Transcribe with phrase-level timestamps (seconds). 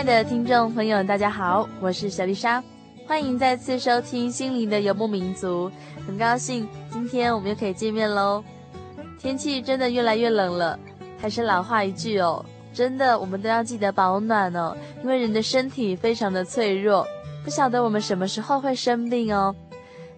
[0.00, 2.64] 亲爱的听众朋友，大家好，我是小丽莎，
[3.06, 5.70] 欢迎再次收听《心灵的游牧民族》。
[6.06, 8.42] 很高兴今天我们又可以见面喽。
[9.18, 10.78] 天气真的越来越冷了，
[11.20, 12.42] 还是老话一句哦，
[12.72, 17.06] 真的我们都要记得保暖哦，因为人的身体非常的脆弱，
[17.44, 19.54] 不晓得我们什么时候会生病哦。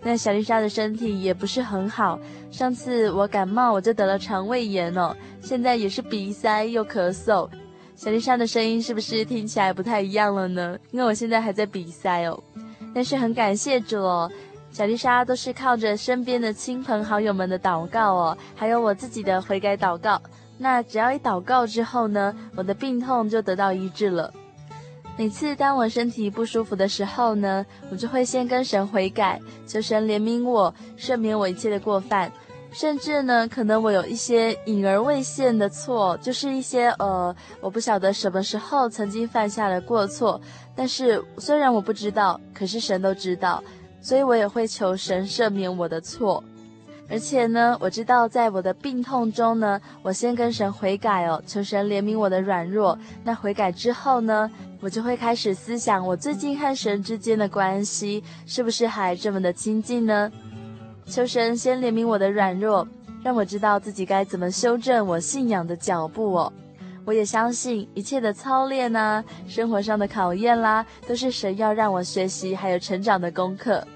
[0.00, 2.20] 那小丽莎的身体也不是很好，
[2.52, 7.50] 上次我感冒我就得了肠胃炎哦，现在也是鼻塞又咳嗽。
[8.03, 10.77] 小丽莎的声音是不是听起来不太一样了呢？
[10.91, 12.42] 因为我现在还在比赛哦，
[12.92, 14.28] 但是很感谢主哦，
[14.72, 20.20] 小丽莎都是靠着身边的亲朋好友们的祷告哦，还有我自己的悔改祷告。
[20.58, 24.35] 那只要一祷告之后呢，我的病痛就得到医治了。
[25.17, 32.33] 每次当我身体不舒服的时候呢，我就会先跟神悔改，求神怜悯我，赦免我一切的过犯。
[32.72, 40.40] 甚至呢，可能我有一些隐而未现的错，就是一些呃，我不晓得什么时候曾经犯下了过错。
[40.74, 43.62] 但是虽然我不知道，可是神都知道，
[44.00, 46.42] 所以我也会求神赦免我的错。
[47.11, 52.98] 而且呢，我知道在我的病痛中呢，我先跟神悔改哦，求神怜悯我的软弱。
[53.22, 54.50] 那悔改之后呢，
[54.80, 60.32] 我就会开始思想我最近和神之间的关系是不是还这么的亲近呢？
[61.12, 62.89] 求神先怜悯我的软弱，
[63.23, 66.50] 让我知道自己该怎么修正我信仰的脚步哦。
[67.05, 73.86] 我也相信一切的操练啊，生活上的考验啦，都是神要让我学习还有成长的功课。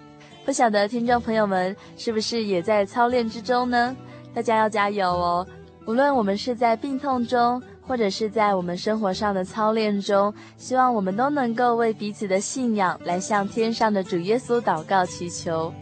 [0.45, 3.97] 不晓得听众朋友们是不是也在操练之中呢？
[4.35, 5.47] 大家要加油哦！
[5.87, 15.73] 无论我们是在病痛中，或者是在我们生活上的操练中，希望我们都能够为彼此的信仰来向天上的主耶稣祷告祈求。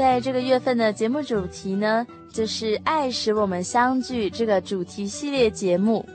[0.00, 6.08] 在这个月份的节目主题呢，就是“爱使我们相聚”这个主题系列节目。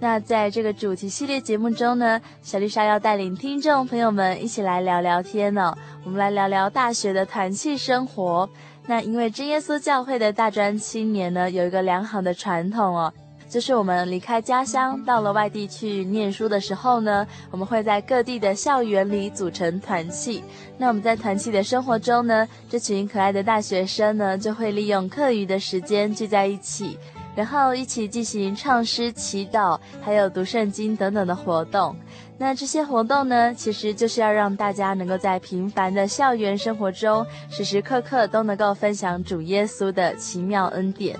[0.00, 5.78] 那在这个主题系列节目中呢，小丽莎要带领听众朋友们一起来聊聊天呢、哦。
[6.04, 8.48] 我们来聊聊大学的团契生活。
[8.86, 13.12] 那因为真耶稣教会的大专青年呢，有一个良好的传统哦。
[13.48, 20.42] 就是我们离开家乡到了外地去念书的时候呢，我们会在各地的校园里组成团契。
[20.76, 26.98] 那我们在团契的生活中呢，这群可爱的大学生呢，就会利用课余的时间聚在一起，
[27.34, 31.96] 然后一起进行唱诗、祈祷，还有读圣经等等的活动。
[32.36, 41.18] 那这些活动呢，其实就是要让大家能够在平凡的校园生活中，时时刻刻都能够分享主耶稣的奇妙恩典。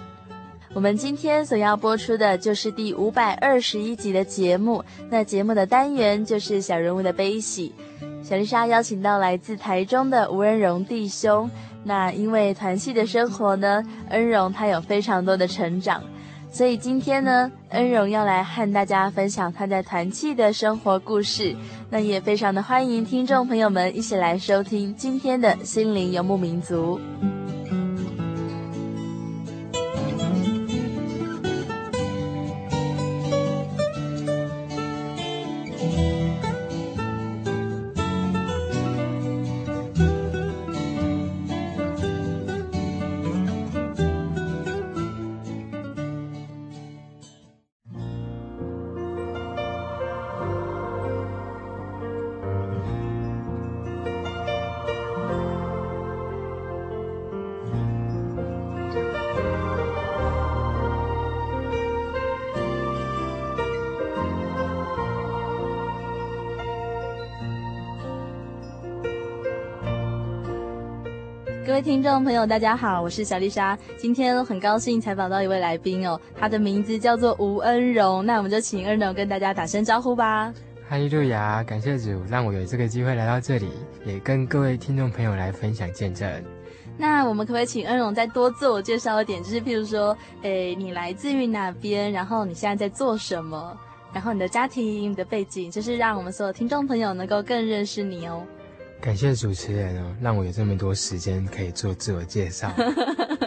[0.77, 4.85] 我们今天所要播出的就是第五百二十一集的节目。
[5.09, 7.73] 那节目的单元就是小人物的悲喜。
[8.23, 11.51] 小丽莎邀请到来自台中的吴恩荣弟兄。
[11.83, 16.03] 那因为团契的生活呢，恩荣他有非常多的成长，
[16.53, 21.57] 所以今天呢，恩荣要来和大家分享他在团契的生活故事。
[21.89, 27.01] 那也非常的欢迎听众朋友们一起来收听今天的心灵游牧民族。
[71.87, 73.79] 听众朋友，大家好，我是小丽莎。
[73.97, 78.27] 今天很高兴采访到一位来宾哦，他的名字叫做吴恩荣。
[78.27, 80.53] 那我们就请恩荣跟大家打声招呼吧。
[80.89, 83.69] 哈利路亚，感谢主让我有这个机会来到这里，
[84.05, 86.29] 也跟各位听众朋友来分享见证。
[86.99, 89.41] 那我们可不可以请恩荣再多自我介绍一点？
[89.41, 92.11] 就是譬如说，诶，你来自于哪边？
[92.11, 93.79] 然后你现在在做什么？
[94.13, 98.43] 然后你的家庭、你的背景，就是让我们所有听众朋友能够更认识你哦。
[99.01, 102.73] 感谢主持人哦，让我有这么多时间可以做自我介绍。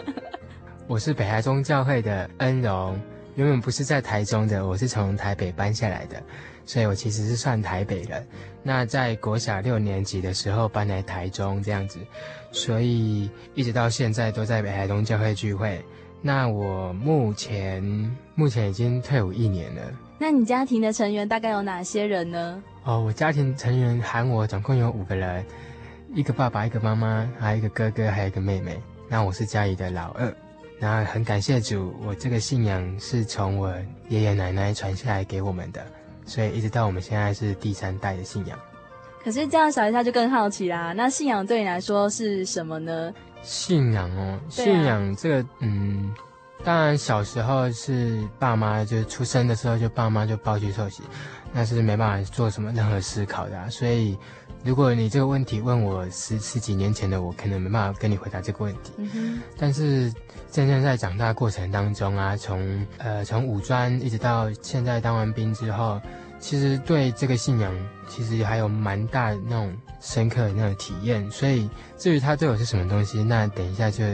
[0.88, 2.98] 我是北台中教会的恩荣，
[3.34, 6.22] 原本不是在台中的，我是从台北搬下来的，
[6.64, 8.26] 所以我其实是算台北人。
[8.62, 11.98] 那在国小六年级的时候搬来台中这样子，
[12.52, 15.84] 所以一直到现在都在北台中教会聚会。
[16.22, 17.82] 那我目前
[18.34, 19.82] 目前已经退伍一年了。
[20.22, 22.62] 那你家庭的成员大概有哪些人呢？
[22.84, 25.42] 哦，我家庭成员喊我总共有五个人，
[26.12, 28.78] 一个爸爸，一个妈妈，还有一个哥哥，还有一个妹妹。
[29.08, 30.30] 那我是家里的老二。
[30.78, 33.74] 那很感谢主，我这个信仰是从我
[34.10, 35.82] 爷爷奶奶传下来给我们的，
[36.26, 38.58] 所以一直到我们现在是第三代的信仰。
[39.24, 40.92] 可是这样想一下就更好奇啦。
[40.94, 43.10] 那信仰对你来说是什么呢？
[43.40, 46.14] 信仰哦，信仰这个，嗯。
[46.62, 51.02] 当然，小时候是爸妈，就是出生的时候就爸妈就抱去受洗，
[51.52, 53.66] 那是没办法做什么任何思考的啊。
[53.70, 54.16] 所以，
[54.62, 58.92] 如果你这个问题问我十十几年前的我，可能没办法跟你回答这个问题。
[59.56, 60.12] 但是，
[60.50, 65.98] 真正在长大过程当中啊，从呃从五专一直到现在当完兵之后，
[66.38, 67.74] 其实对这个信仰
[68.06, 71.28] 其实还有蛮大那种深刻的那种体验。
[71.30, 74.04] 所以，至于它对我是什么东西，那等一下就。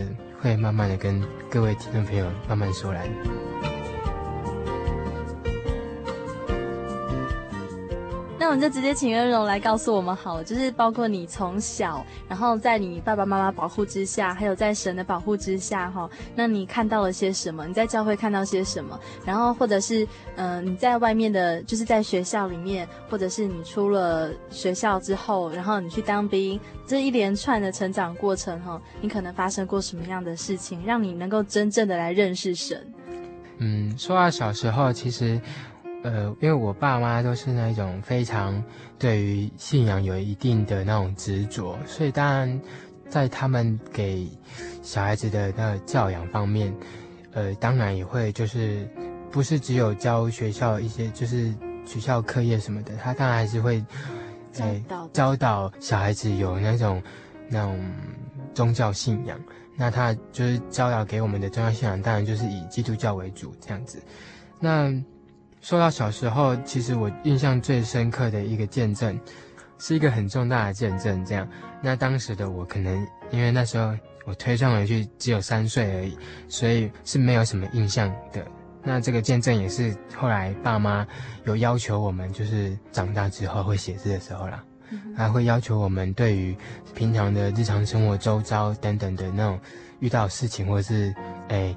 [0.40, 3.75] 会慢慢的跟各位听众朋友慢慢说来。
[8.46, 17.66] 那我们就直接请恩荣来告诉我们好了，就是包括你从小，然后在你爸爸妈妈保护之下，还有在神的保护之下，哈，那你看到了些什么？
[17.66, 18.96] 你在教会看到些什么？
[19.24, 20.06] 然后或者是，
[20.36, 32.86] 嗯、你在外面的，就是在学校里面，或者是你出了学校之后，然后你去当兵，这一连串的成长过程，哈，你可能发生过什么样的事情，让你能够真正的来认识神？
[33.58, 35.40] 嗯，说到小时候，其实。
[36.06, 38.62] 呃，因为我爸妈都是那种非常
[38.96, 42.60] 对于信仰有一定的那种执着，所以当然
[43.08, 44.28] 在他们给
[44.82, 46.72] 小孩子的那个教养方面，
[47.32, 48.88] 呃，当然也会就是
[49.32, 51.52] 不是只有教学校一些就是
[51.84, 53.84] 学校课业什么的，他当然还是会
[54.52, 54.80] 在
[55.12, 57.02] 教导小孩子有那种
[57.48, 57.84] 那种
[58.54, 59.36] 宗教信仰。
[59.74, 64.00] 那他就是教导给我们的宗教信仰，当然就是以基督教为主这样子。
[64.60, 64.94] 那。
[65.66, 69.18] 说到小时候，其实我印象最深刻的一个见证，
[69.80, 71.24] 是一个很重大的见证。
[71.24, 71.48] 这样，
[71.82, 73.92] 那当时的我可能因为那时候
[74.26, 76.16] 我推算回去只有三岁而已，
[76.48, 78.46] 所以是没有什么印象的。
[78.84, 81.04] 那这个见证也是后来爸妈
[81.46, 84.62] 有要求我们，就是长大之后会写字的时候啦，
[85.16, 86.56] 还会要求我们对于
[86.94, 89.58] 平常的日常生活周遭等等的那种
[89.98, 91.12] 遇到事情或者是
[91.48, 91.74] 诶。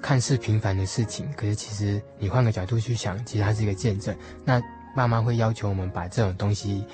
[0.00, 4.14] 看似平凡的事情，可是其实你换个角度去想，其实它是一个见证。
[4.44, 4.62] 那
[4.94, 6.84] 爸妈会要求我们把这种东西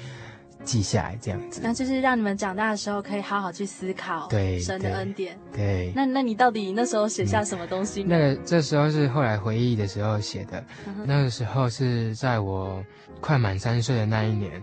[0.65, 1.61] 记下来，这样子。
[1.63, 5.39] 那就是让你们长大的时候可以好好去思考对神的恩典。
[5.53, 5.63] 对。
[5.63, 8.09] 对那那你到底那时候写下什么东西呢？
[8.09, 10.59] 嗯、那个这时候是后来回忆的时候写的。
[10.87, 11.05] Uh.
[11.05, 12.85] 那个时候是在我
[13.21, 14.63] 快满三岁的那一年。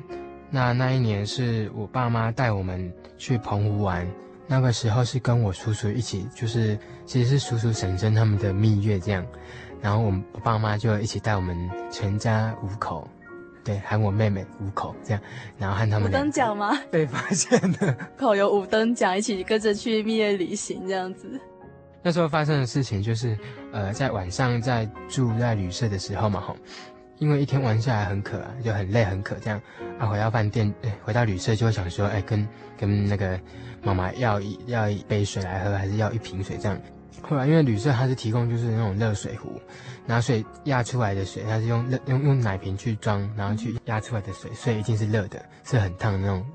[0.49, 4.07] 那那一年是我爸妈带我们去澎湖玩。
[4.51, 6.75] 那个时候是跟我叔叔一起，就是
[7.05, 9.23] 其实是叔叔婶婶他们的蜜月这样，
[9.79, 11.55] 然后我们爸妈就一起带我们
[11.91, 13.07] 全家五口，
[13.63, 15.21] 对，还有我妹妹五口这样，
[15.59, 16.75] 然后和他们五等奖吗？
[16.89, 21.39] 被发现的，口有五等奖，一起跟着去蜜月旅行这样子。
[22.01, 23.37] 那时候发生的事情就是，
[23.71, 26.55] 呃，在晚上在住在旅社的时候嘛，吼，
[27.19, 29.61] 因为一天玩下来很渴啊，就很累很渴这样，
[29.99, 32.47] 啊，回到饭店，哎，回到旅社就会想说，哎，跟
[32.77, 33.39] 跟那个。
[33.81, 36.77] 妈妈要一要一杯水来喝，还是要一瓶水这样？
[37.21, 39.57] 后来因为旅社它是提供就是那种热水壶，
[40.05, 46.45] 拿水压出来的水，它是用热用用奶瓶去装，然后去压出来的水，所以一定是热的，是很烫的那种，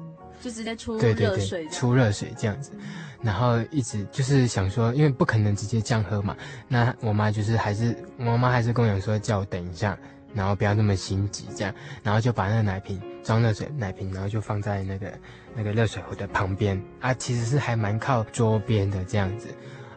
[0.43, 2.73] 就直接出热水，对对对，出热水这样子。
[3.23, 6.37] 然后一直就是想说，因为不可能直接这样喝嘛，
[6.69, 9.99] 那我妈就是还是我妈妈还是跟我讲说叫我等一下，
[10.35, 15.13] 然后不要那么心急这样，然后就把那个奶瓶装热水奶瓶，然后就放在那个。
[15.57, 16.83] 那个热水壶的旁边。
[16.99, 19.47] 啊，其实是还蛮靠桌边的这样子。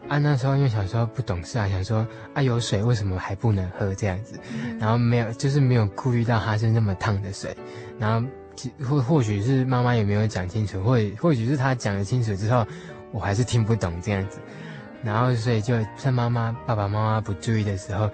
[0.08, 0.16] 啊。
[0.16, 4.38] 那时候因为小时候不懂事啊，想说啊有水为什么还不能喝这样子，
[4.78, 7.56] 然后没有就是没有顾虑到它是那么烫的水，
[7.98, 8.24] 然后
[8.88, 12.64] 或或许是妈妈也没有讲清楚，或或许是她讲得清楚之后，
[13.10, 14.38] 我还是听不懂这样子，
[15.02, 18.08] 然后所以就趁妈妈爸爸妈妈不注意的时候，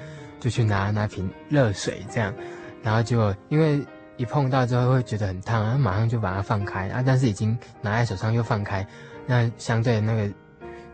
[0.44, 2.34] 就去拿那瓶热水这样，
[2.82, 3.82] 然后就因为
[4.18, 8.86] 一碰到之后会觉得很烫，然后马上就把它放开啊，但是已经拿在手上又放开，
[9.26, 10.34] 那相对的那个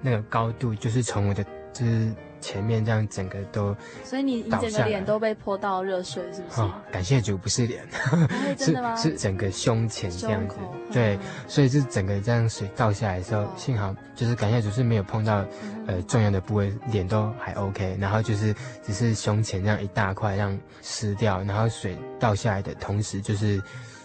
[0.00, 2.14] 那个高度就是从我的就是。
[2.40, 6.61] 前面这样整个都，所以你你整个脸都被泼到热水，是不是？
[6.61, 7.87] 哦，感谢主，不是脸？
[8.59, 10.56] 是是整个胸前这样子，
[10.92, 15.44] 对，所以是整个这样水倒下来的时候，幸好就是感谢主是没有碰到
[15.87, 23.62] 呃重要的部位，脸都还 OK，然后就是只是胸前这样一大块这样湿掉，然后水倒下来的同时，就是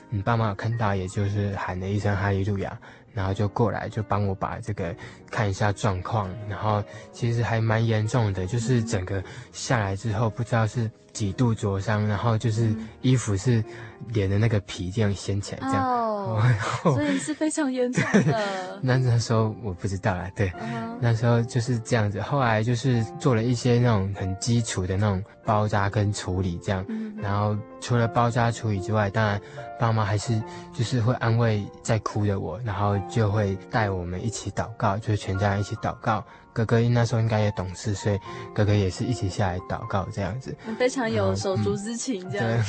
[0.10, 2.78] 你爸妈有看到，也就是喊了一声哈利路亚。
[3.16, 4.96] 然后就过来，就帮我把这个
[5.32, 6.30] 看一下状况。
[6.48, 12.70] 然后其实还蛮严重的，就是整个下来之后，不知道是几度灼伤，然后就是
[13.02, 13.64] 衣服是
[14.10, 15.84] 连的那个皮这样掀起来这样。
[15.84, 16.42] 哦，
[16.84, 18.46] 所以是非常严重的。
[18.84, 20.98] 那那时候我不知道啦，对，uh.
[21.00, 22.20] 那时候就是这样子。
[22.20, 26.84] 后来就是做了一些那种很基础的那种包扎跟处理这样。
[26.90, 29.40] 嗯、然后除了包扎处理之外，当然
[29.80, 30.42] 爸妈还是
[30.74, 33.00] 就是会安慰在哭的我，然后。
[33.08, 36.26] 就会带我们一起祷告，就是全家人一起祷告。
[36.56, 38.18] 哥哥那时候应该也懂事，所以
[38.54, 42.48] 哥哥也是一起下来祷告这样子，非常有手足之情这样。
[42.48, 42.64] 嗯、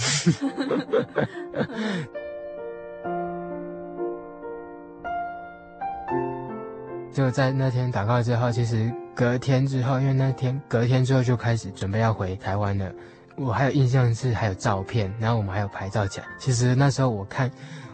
[7.14, 12.92] 就在那天祷告之后，其实隔天之后，因为那天隔天之后就开始准备要回台湾了。
[13.36, 16.26] 我还有印象是还有照片，然后我们还有拍照起来。
[16.40, 17.48] 其实那时候我看。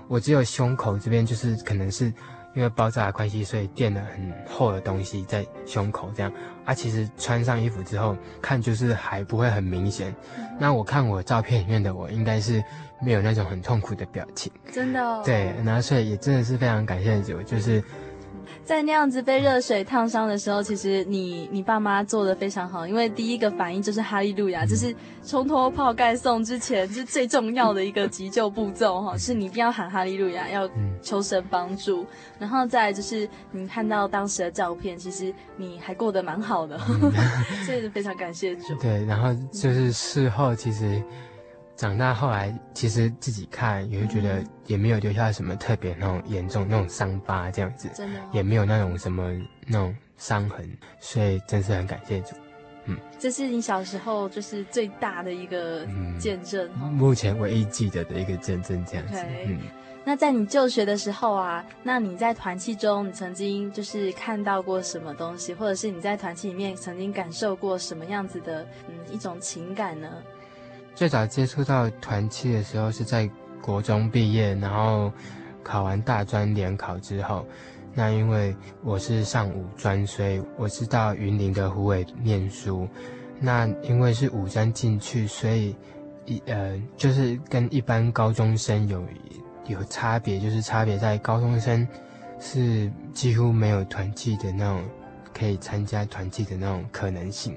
[0.08, 2.12] 我只有胸口这边，就是可能是
[2.54, 6.32] 因为爆炸的关系，所以垫了很厚的东西在胸口这样。
[6.64, 10.14] 啊，其实穿上衣服之后看就是还不会很明显。
[10.58, 12.62] 那我看我照片里面的我，应该是
[13.00, 14.52] 没有那种很痛苦的表情。
[14.70, 15.22] 真的哦。
[15.24, 17.82] 对，然后所以也真的是非常感谢主，就是。
[18.64, 30.68] 在那样子被热水烫伤的时候，其实你你爸妈做的非常好，因为第一个反应就是哈利路亚，就是冲脱泡盖送之前是最重要的一个急救步骤哈，是你一定要喊哈利路亚，要
[31.02, 32.06] 求神帮助，
[32.38, 36.78] 然后再就是你看到当时的照片，其实你还过得蛮好的，
[37.66, 38.74] 所以非常感谢主。
[38.80, 41.02] 对，然后就是事后其实。
[41.82, 49.32] 长大后来，其实自己看也会觉得也没有留下什么特别那种严重那种伤疤这样子，真的哦、也没有那种什么
[49.66, 52.36] 那种伤痕，所以真是很感谢主。
[52.84, 55.84] 嗯，这是你小时候就是最大的一个
[56.20, 59.16] 见证，嗯、目前唯一记得的一个见证这样子。
[59.44, 59.58] 嗯，
[60.04, 70.08] 那在你就学的时候啊，那你在团契中，你曾经就是看到过什么东西，或者是你在团契里面曾经感受过什么样子的嗯一种情感呢？
[70.94, 73.28] 最早接触到团契的时候是在
[73.60, 75.12] 国中毕业，然后
[75.62, 77.46] 考完大专联考之后，
[77.94, 82.88] 那因为我是上五专，所以我是到云林的虎尾念书。
[83.40, 85.74] 那因为是五专进去，所以
[86.26, 89.04] 一呃就是跟一般高中生有
[89.66, 91.86] 有差别，就是差别在高中生
[92.38, 94.84] 是几乎没有团契的那种
[95.32, 97.56] 可以参加团契的那种可能性。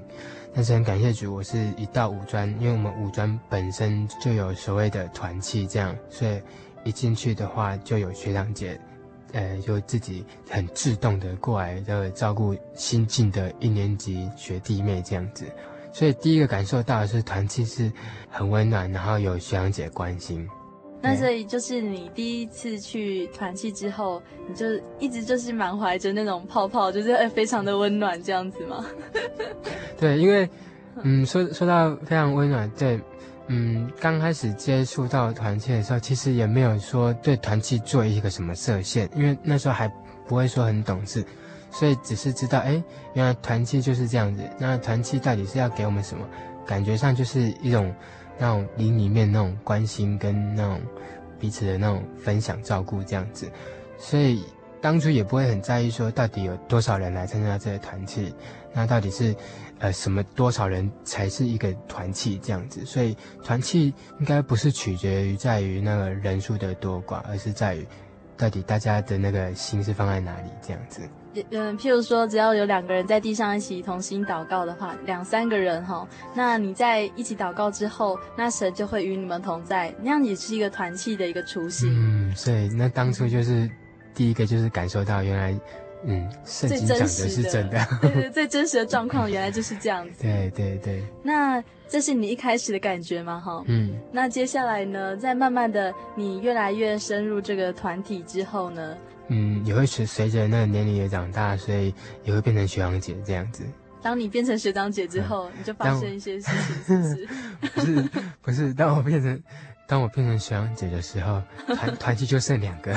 [0.56, 6.40] 但是很感谢主，我是一到五专，因为我们五专本身就有所谓的团契，这样，所以
[6.82, 8.80] 一进去的话就有学长姐，
[9.34, 15.44] 呃，就自己很自动的过来的照顾新进的一年级学弟妹这样子，
[15.92, 17.92] 所以第一个感受到的是团契是
[18.30, 20.48] 很温暖，然后有学长姐关心。
[21.08, 24.66] 那所以就是你第一次去团契之后，你就
[24.98, 28.84] 一直就是满怀着那种泡泡，就是非常的温暖这样子吗？
[29.96, 30.48] 对，因为
[31.02, 33.00] 嗯，说说到非常温暖，对，
[33.46, 39.86] 嗯，刚开始接触到团契的时候，其实也没有说对团契做一个什么设限，因为那时候还
[40.26, 41.24] 不会说很懂事，
[41.70, 42.82] 所以只是知道，哎，
[43.14, 44.42] 原来团契就是这样子。
[44.58, 46.26] 那团契到底是要给我们什么？
[46.66, 47.94] 感觉上就是一种。
[48.38, 50.80] 那种灵里面那种关心跟那种
[51.38, 53.50] 彼此的那种分享照顾这样子，
[53.98, 54.44] 所以
[54.80, 58.34] 当初也不会很在意说到底有多少人来参加这个团契，
[58.72, 59.34] 那到底是
[59.78, 67.86] 呃什么多少人才是一个团契这样子，所以团契应该不是取决于在于那个人数的多寡，而是在于
[68.36, 71.00] 到底大家的那个心是放在哪里这样子。
[71.50, 81.90] 嗯，譬如说，只要有两个人在地上一起同心祷告的话，两三个人哈，那你在一起祷告之后，那神就会与你们同在，那样也是一个团契的一个雏形。
[81.92, 83.68] 嗯，所以那当初就是
[84.14, 85.58] 第一个就是感受到，原来
[86.04, 90.22] 嗯，圣经讲的是真的，对 对，最真实的状况原来就是这样子。
[90.22, 91.02] 对对对。
[91.22, 93.40] 那这是你一开始的感觉吗？
[93.44, 93.98] 哈，嗯。
[94.12, 98.96] 那接下来呢，在慢慢的你越来越深入这个团体之后呢？
[99.28, 103.64] 嗯，也会随随着那个年龄也长大，所以也会变成学长姐这样子。
[104.02, 106.48] 当你变成学长姐之后，嗯、你就发生一些事
[106.86, 107.28] 情，是不是？
[107.74, 108.10] 不是，
[108.42, 108.74] 不是。
[108.74, 109.42] 当我变成
[109.88, 111.42] 当我变成学长姐的时候，
[111.74, 112.94] 团 团体就剩两个。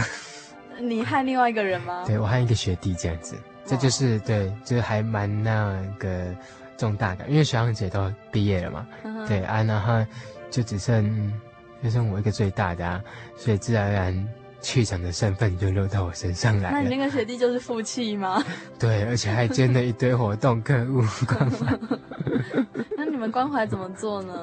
[0.79, 2.03] 你和另外一个人吗？
[2.05, 6.33] 对，我和一个学弟这样子，这就是对，就是还蛮那个
[6.77, 8.87] 重大感，因为学长姐都毕业了嘛。
[9.27, 10.05] 对啊，然后
[10.51, 11.33] 就只剩
[11.83, 13.03] 就剩我一个最大的啊，
[13.35, 14.29] 所以自然而然
[14.61, 16.77] 去长的身份就落到我身上来了。
[16.77, 18.43] 那你那个学弟就是负气吗？
[18.77, 21.79] 对，而且还兼了一堆活动、客户关怀。
[22.97, 24.33] 那你们关怀怎么做呢？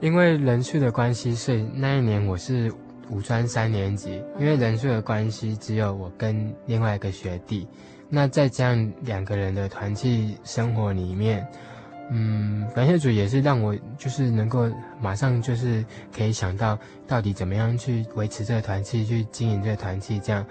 [0.00, 2.72] 因为人数的关系，所以那一年我是。
[3.10, 7.66] 五专三年级，因为人数的关系，只有我跟另外一个学弟。
[8.10, 11.48] 那在这样两个人的团契生活里面，
[12.10, 15.84] 嗯，感谢主也是让我就是能够马上就是
[16.14, 20.18] 可以想到到底怎么样去维持这个团契，去经营这个团契。
[20.20, 20.44] 这样，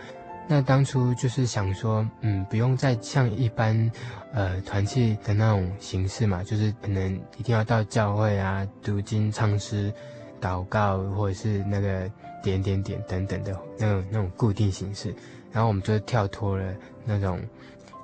[0.48, 3.92] 那当初就是想说，嗯，不用再像一般
[4.34, 9.94] 呃团契的那种形式嘛，就是可能一定要到教会啊读经唱诗、
[10.42, 12.10] 祷告，或者是那个。
[12.44, 15.14] 点点点等等的那种那种固定形式，
[15.52, 16.74] 然后我们就跳脱了
[17.04, 17.42] 那种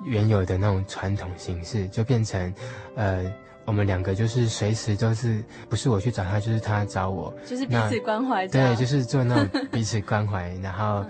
[0.04, 2.52] 原有的那种传统形式，就变成，
[2.96, 3.32] 呃，
[3.64, 8.46] 我们两个就是随时都是不是我去找他，就是他找我，就是彼此关怀。
[8.48, 10.48] 对，就是做那种 彼此关怀。
[10.62, 11.04] 然后，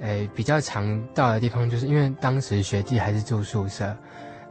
[0.00, 3.96] 呃，比较常到的地方，就是因为当时学弟还是住宿舍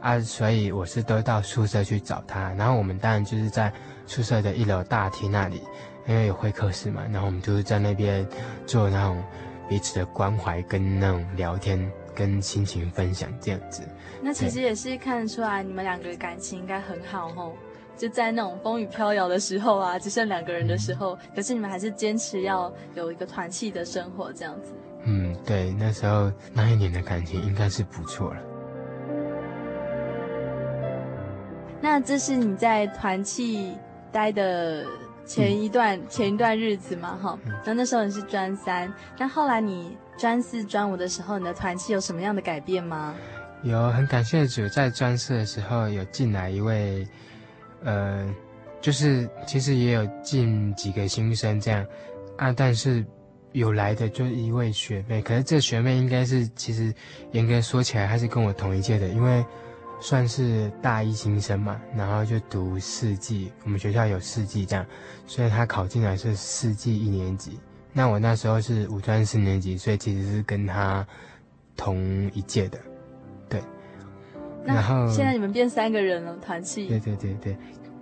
[0.00, 2.52] 啊，所以我是都到宿舍去找他。
[2.54, 3.72] 然后我们当然就是在
[4.06, 5.60] 宿舍的一楼大厅那里。
[6.06, 8.26] 因为有会客室嘛，然后我们就是在那边
[8.66, 9.22] 做那种
[9.68, 11.78] 彼此的关怀跟那种聊天
[12.16, 13.82] 跟心情分享这样子。
[14.22, 17.52] 那其实也是看得出来你们两个感情应该很好哦，
[17.96, 24.72] 就在那种风雨飘摇的时候啊，只剩两个人的时候，嗯、可是你们还是坚持要有一个团契的生活这样子。
[25.04, 28.40] 嗯，对，那时候那一年的感情应该是不错了。
[31.80, 33.74] 那这是你在团契
[34.12, 34.84] 待的。
[35.26, 43.14] 前一段、嗯、前一段日子嘛，哈，那那时候你是专三，那后来你专四、专五的时候，你的团契有什么样的改变吗？
[43.62, 47.06] 有，很感谢主，在专四的时候有进来一位，
[47.84, 48.28] 呃，
[48.80, 51.86] 就是其实也有进几个新生这样，
[52.36, 53.04] 啊，但是
[53.52, 56.92] 有来的就一位学妹，可是这学妹应该是其实
[57.32, 59.44] 严格说起来，她是跟我同一届的，因为。
[60.02, 64.86] 算是大一新生嘛，然后就读四季，我们学校有四季这样，
[65.26, 67.60] 所以她考进来是四季一年级。
[67.92, 71.06] 那我那时候是五专四年级，所以其实是跟她
[71.76, 71.98] 同
[72.32, 72.78] 一届的，
[74.64, 76.86] 然后现在你们变三个人了，团契。
[76.86, 77.56] 对对对对，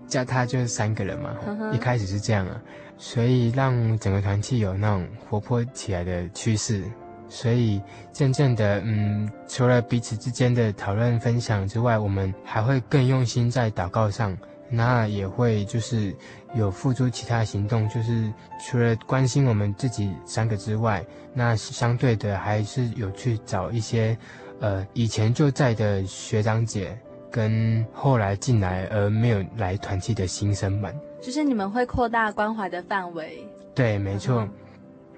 [0.07, 1.37] 加他就是三个人嘛，
[1.73, 2.61] 一开始是这样啊，
[2.97, 6.85] 所以让整个团契有那种活泼起来的趋势。
[7.29, 14.37] 所以渐渐的，嗯，除了彼此之间的讨论分享之外，我们还会更用心在祷告上。
[14.71, 16.14] 那也会就是
[16.55, 18.31] 有付出其他行动，就是
[18.62, 24.14] 除了关心我们自己三个之外，那相对的还是有去找一些，
[24.61, 26.99] 呃，以前就在的学长姐
[27.31, 30.94] 跟后来进来而没有来团契的新生们。
[31.21, 33.47] 就是你们会扩大关怀的范围。
[33.75, 34.40] 对，没错。
[34.40, 34.51] 嗯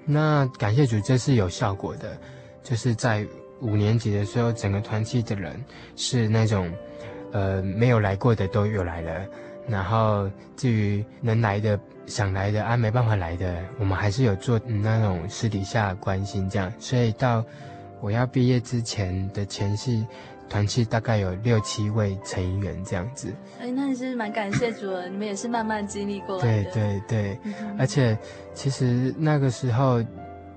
[0.03, 2.17] 那感谢主，这是有效果的，
[2.63, 3.23] 就是在
[3.59, 5.63] 五年级的时候，整个团契的人
[5.95, 6.67] 是那种，
[7.31, 9.23] 呃，没有来过的都有来了，
[9.67, 10.27] 然后
[10.57, 17.45] 至于能来的、想来的啊，没办法来的，我们还是有做那种私底下关心这样，所以到
[18.01, 20.05] 我要毕业之前的前戏。
[20.49, 26.71] 团契大概有六七位成员这样子，哎，那你是蛮感谢主的，你们也是慢慢经历过来的。
[26.73, 28.17] 对对对，嗯、而且
[28.53, 30.03] 其实那个时候，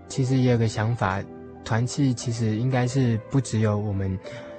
[0.09, 1.23] 其实也有个想法，
[1.65, 4.19] 团契其实应该是不只有我们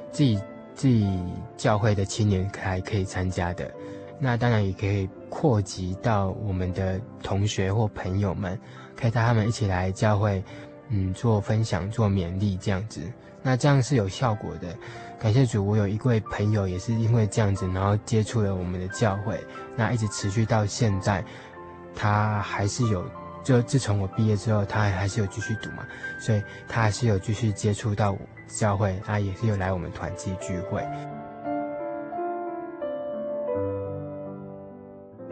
[0.09, 0.39] 自己
[0.73, 1.05] 自己
[1.57, 3.69] 教会的青年才可以参加的，
[4.17, 8.57] 那当然也可以扩及到我们的同学或朋友们，
[8.95, 10.41] 可以带他们一起来教会，
[10.89, 13.01] 嗯，做分享、做勉励这样子，
[13.41, 14.75] 那这样是有效果的。
[15.19, 19.43] 感谢主，我有一位朋友也是因为这样子，然后接触了我们的教会，
[19.75, 21.23] 那一直持续到现在，
[21.95, 23.03] 他还是有，
[23.43, 25.85] 就自从我毕业之后，他还是有继续读嘛，
[26.19, 28.15] 所以他还是有继续接触到
[28.47, 30.85] 教会，他也是有来我们团契聚会。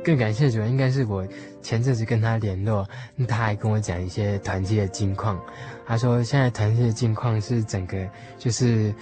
[0.03, 1.27] 更感谢主，应该是我
[1.61, 2.87] 前阵子跟他联络，
[3.27, 5.39] 他还跟我讲一些团契的近况，
[5.85, 8.93] 他说现在团契的近况是整个就是。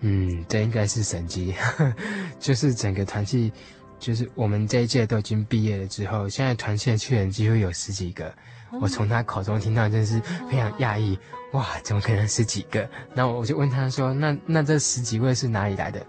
[0.00, 1.52] 嗯，这应该是神迹，
[2.38, 3.50] 就是整个团契，
[3.98, 8.32] 就是我们这一届都已经毕业了之后，现在团契的去人几乎有十几个。
[8.80, 11.18] 我从他口中听到，真是非常讶异，
[11.50, 12.88] 哇，怎么可能十几个？
[13.12, 16.06] 那我就问他说，那那这十几位是哪里来的？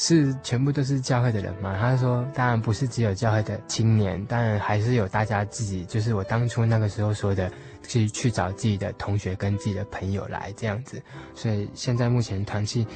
[0.00, 1.76] 是全部都是教会的人吗？
[1.76, 7.50] 他说，当然不是只有教会的青年，当然还是有大家自己，就是我当初那个时候说的，
[7.82, 11.02] 去去找自己的同学跟自己的朋友来这样子。
[11.34, 12.86] 所以现在目前团契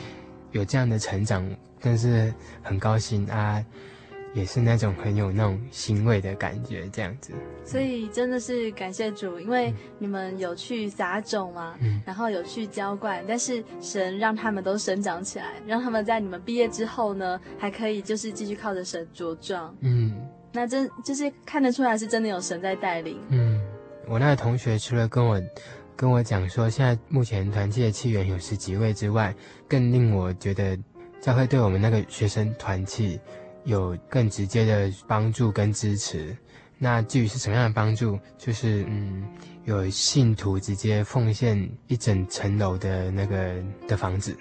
[0.52, 1.44] 有这样的成长，
[1.80, 3.60] 真是很高兴啊。
[4.34, 7.32] 也是那种很有那种欣慰的感觉，这样子。
[7.64, 19.74] 所以真的是感谢主，因为你们有去撒种嘛，嗯，然后有去浇灌，但是神让他们都生长起来，让他们在你们毕业之后呢，还可以就是继续靠着神茁壮。
[19.80, 20.14] 嗯，
[20.52, 23.20] 那真就是看得出来是真的有神在带领。
[23.28, 23.60] 嗯，
[24.08, 25.40] 我那个同学除了跟我
[25.94, 29.34] 跟我讲说，现在目前团契的契员有十几位之外，
[29.68, 30.76] 更令我觉得
[31.20, 33.20] 教会对我们那个学生团契。
[33.64, 36.36] 有更直接的帮助跟支持。
[36.78, 39.24] 那至于是什么样的帮助，就是嗯，
[39.64, 43.54] 有信徒直接奉献一整层楼的那个
[43.86, 44.36] 的房子，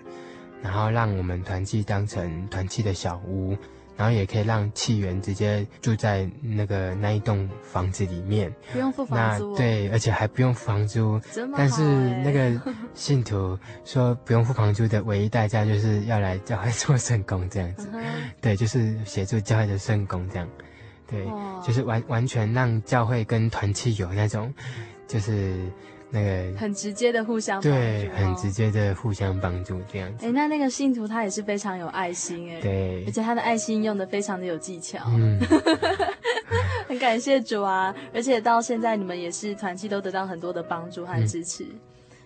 [0.62, 3.56] 然后让我们团契当成团契的小屋。
[4.02, 9.52] 然后也可以让契员直接住在那个那一栋房子里面，不用付房租。
[9.52, 11.22] 那对，而且还不用付房租。
[11.56, 11.84] 但是
[12.24, 12.60] 那个
[12.96, 17.88] 信徒说不用付房租的唯一代价就是要来教会做圣工这样子。
[17.94, 18.02] Uh.
[18.42, 20.50] 对，就是协助教会的圣工这样。
[21.08, 21.64] 对，oh.
[21.64, 24.52] 就是完完全让教会跟团契有那种，
[25.08, 25.60] 就是。
[26.14, 30.26] 那个很直接的互相帮助，对，很直接的互相帮助这样子。
[30.26, 35.40] 哎、欸，那那个信徒他也是非常有爱心哎，对，而且他的爱心用的非常的有技巧，嗯，
[36.88, 37.96] 很感谢主啊！
[38.14, 41.80] 而且到现在你们也是团契都得到很多的帮助和支持，嗯、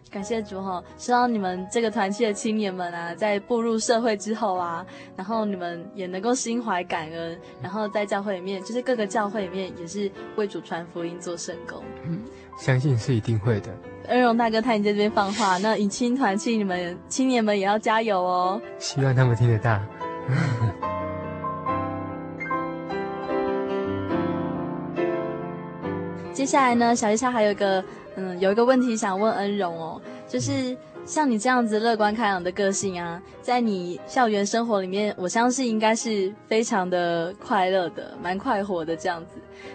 [0.10, 0.84] 感谢主哈！
[0.98, 4.84] 希望你们这个团契的青年们啊，在步入社会之后啊，
[5.16, 11.84] 然后你们也能够心怀感恩，然后在教会里面，就是各个教会里面也是为主传福音做圣工。
[12.04, 12.24] 嗯
[12.58, 13.70] 相信是一定会的。
[14.08, 18.62] 恩荣大哥，他已经在这边放话，那迎青团契，你们青年们也要加油哦。
[18.78, 19.80] 希望他们听得到。
[26.32, 27.84] 接下来呢，小丽莎还有一个，
[28.16, 39.32] 嗯，有一个问题想问恩荣哦，就是像你这样子乐观开朗的个性啊，在你校园生活里面，我相信应该是非常的快乐的，蛮快活的这样子。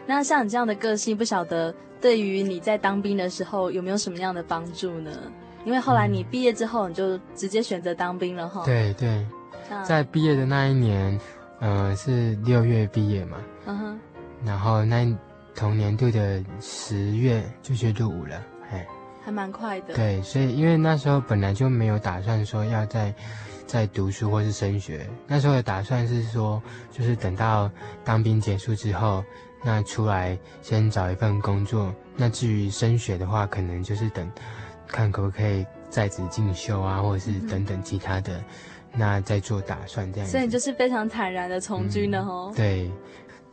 [0.07, 1.75] 那像你这样的个性，不晓得。
[2.01, 5.11] 对于你在当兵的时候有没有什么样的帮助呢？
[5.65, 8.65] 因为后来你毕业之后，你就直接选择当兵了哈。
[8.65, 9.27] 对对，
[9.85, 11.21] 在毕业的那一年，
[11.59, 13.37] 呃，是六月毕业嘛。
[13.67, 14.01] 嗯哼。
[14.43, 15.07] 然后那
[15.55, 18.87] 同年度的十月就去入伍了，哎，
[19.23, 19.95] 还蛮快的。
[19.95, 23.15] 对，所以因为那时候本来就没有打算说要在
[23.67, 27.71] 在读书或是升学，那时候的打算是说，就是等到
[28.03, 29.23] 当兵结束之后。
[29.63, 34.31] 那出来先找一份工作，那至于升学的话，可能就是等，
[34.87, 38.45] 看可不可以在职进修啊，或者是等等其他的，嗯、
[38.97, 40.29] 那再做打算这样。
[40.29, 42.57] 所以你就是非常坦然的从军了哦、嗯。
[42.57, 42.91] 对，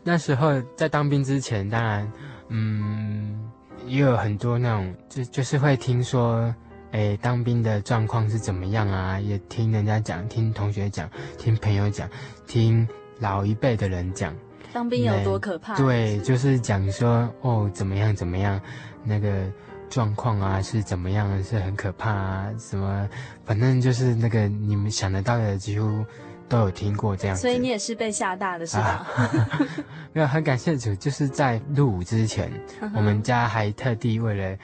[0.01, 2.11] 那时候在当兵之前，当然，
[2.47, 3.51] 嗯，
[3.85, 6.55] 也有很多那种，就就是会听说，
[6.93, 9.19] 哎，当兵的状况是怎么样啊？
[9.19, 12.09] 也听人家讲，听同学讲，听朋友讲，
[12.47, 12.87] 听
[13.19, 14.33] 老一辈的人讲。
[14.77, 15.75] 当兵有多可怕？
[15.75, 18.61] 对，就是讲说哦，怎么样怎么样，
[19.03, 19.51] 那个
[19.89, 23.09] 状况啊是怎么样，是很可怕啊，什么，
[23.43, 26.05] 反正就是那个你们想得到的，几乎
[26.47, 27.41] 都有听过这样子。
[27.41, 29.07] 所以你也是被吓大的是吧？
[29.15, 29.59] 啊、
[30.13, 32.51] 没有，很感谢主，就是在入伍之前，
[32.93, 34.57] 我们家还特地为了，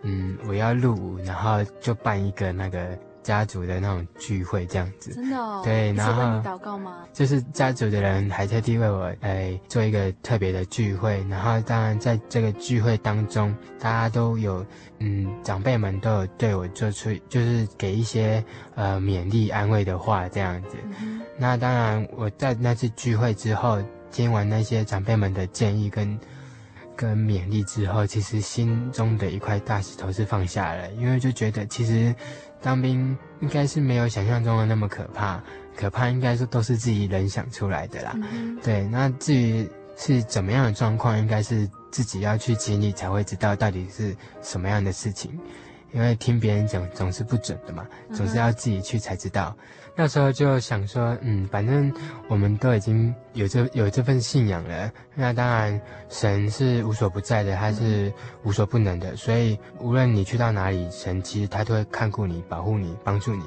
[0.00, 2.98] 嗯，我要入伍，然后就办一个那个。
[3.22, 5.60] 家族的那种聚会这样子，真的哦。
[5.64, 7.04] 对，然后祷告吗？
[7.12, 14.64] 就是家族的人还特地为我哎做一个特别的聚会，然后当然在这个聚会当中，大家都有，
[14.98, 18.42] 嗯，长辈们都有对我做出，就是给一些
[18.74, 20.76] 呃勉励安慰的话这样子。
[21.00, 21.20] 嗯。
[21.36, 26.18] 那当然我在那次聚会之后，听完那些长辈们的建议跟
[26.96, 32.14] 跟勉励之后，其实心中的一块大石头是放下了，因为就觉得其实。
[32.60, 35.42] 当兵应该是没有想象中的那么可怕，
[35.76, 38.12] 可怕应该说都是自己人想出来的啦。
[38.14, 45.38] 嗯、对，那至于是怎么样的状况，应该是自己要去经历才会知道到底是什么样的事情，
[45.92, 49.56] 因为听别人讲总是不准的嘛，总是要自己去才知道。
[49.58, 49.64] 嗯
[50.00, 51.92] 那时候就想说，嗯，反正
[52.28, 58.12] 我们都已经有这有这份信仰了，那当然神是无所不在的，他是
[58.44, 63.42] 无所不能的，所以无论你去到哪里，神其实他都会看顾你、保护你、帮助你。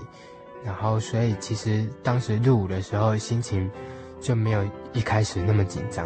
[0.66, 3.72] 然后所以其实当时入伍的时候心情
[4.20, 4.62] 就没有
[4.92, 6.06] 一开始那么紧张。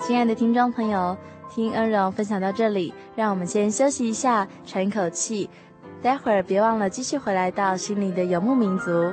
[0.00, 1.16] 亲爱的听众朋友，
[1.58, 5.50] 听恩荣分享到这里，让我们先休息一下，喘一口气。
[6.00, 9.12] 待会儿别忘了继续回来到心灵的游牧民族。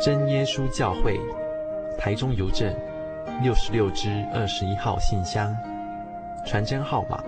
[0.00, 1.20] 真耶稣教会，
[1.98, 2.74] 台中邮政。
[3.42, 5.54] 六十六支二十一号信箱，
[6.44, 7.22] 传真号码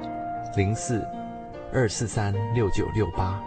[0.57, 1.07] 零四
[1.73, 3.39] 二四三六九六八。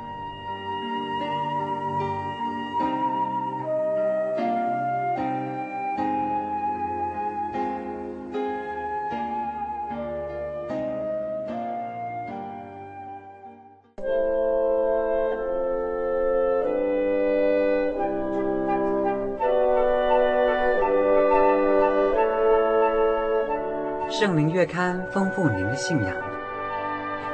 [24.66, 26.16] 月刊丰富您的信仰，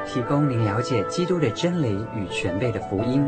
[0.04, 3.24] 提供您了解基督的真理与全备的福音。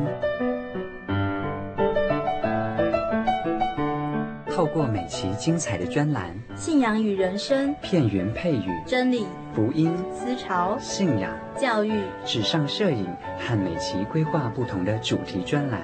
[4.50, 13.06] 透过每期精彩的专栏，信仰与人生，片源配语，真理、福音、思潮、信仰、教育、纸上摄影
[13.38, 15.80] 和每期规划不同的主题专栏，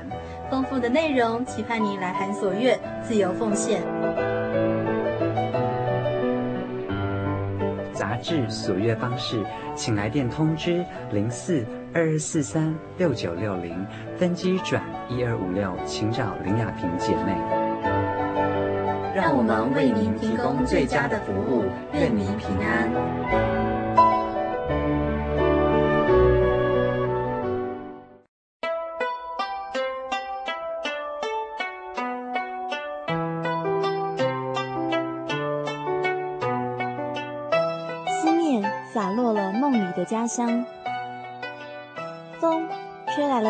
[0.51, 3.81] 丰富的内容，期盼您来函所阅，自由奉献。
[8.21, 9.43] 杂志所阅方式，
[9.75, 13.87] 请来电通知零四二二四三六九六零，
[14.19, 17.33] 分机转一二五六，请找林雅萍姐妹。
[19.15, 23.60] 让我们为您提供最佳的服务，愿您平安。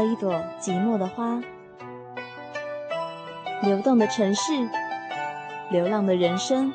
[0.03, 1.43] 一朵寂寞的花。
[3.63, 4.69] 流动的城市，
[5.71, 6.73] 流浪的人生，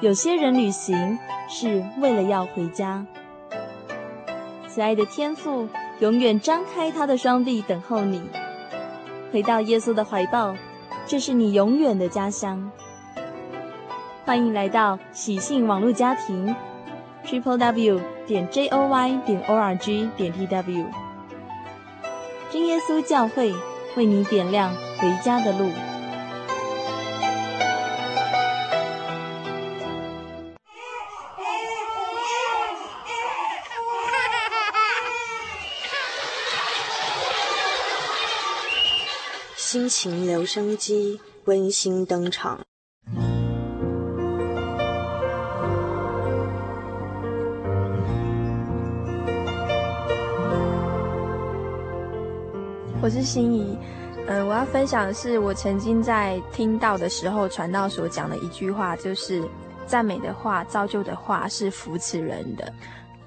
[0.00, 3.04] 有些人旅行是为了要回家。
[4.68, 5.68] 慈爱的天父
[6.00, 8.22] 永远张开他的双臂等候你，
[9.32, 10.54] 回到耶稣的怀抱，
[11.06, 12.70] 这是你永远的家乡。
[14.24, 16.54] 欢迎来到喜信网络家庭。
[17.24, 20.84] Triple W 点 J O Y 点 O R G 点 T W，
[22.56, 23.54] 真耶稣教会
[23.98, 25.70] 为你点亮回家的路。
[39.54, 42.64] 心情留声机温馨登场。
[53.06, 53.78] 我是心怡，
[54.26, 59.44] 嗯、我要分享的是我曾经在听到的时候传道所讲的一句话，就是
[59.86, 62.72] 赞美的话、造就的话是扶持人的。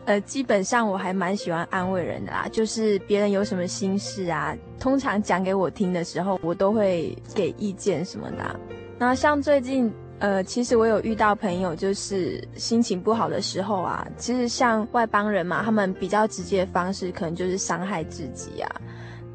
[0.03, 8.59] 呃，基本上我还蛮喜欢安慰人的啦，就是别人有什么心事啊，通常讲给我听的时候，我都会给意见什么的、
[8.97, 9.89] 那像最近，
[10.19, 18.69] 呃，其实我有遇到朋友，就是心情不好的时候啊，其实像外邦人嘛，他们比较直接的方式，可能就是伤害自己啊。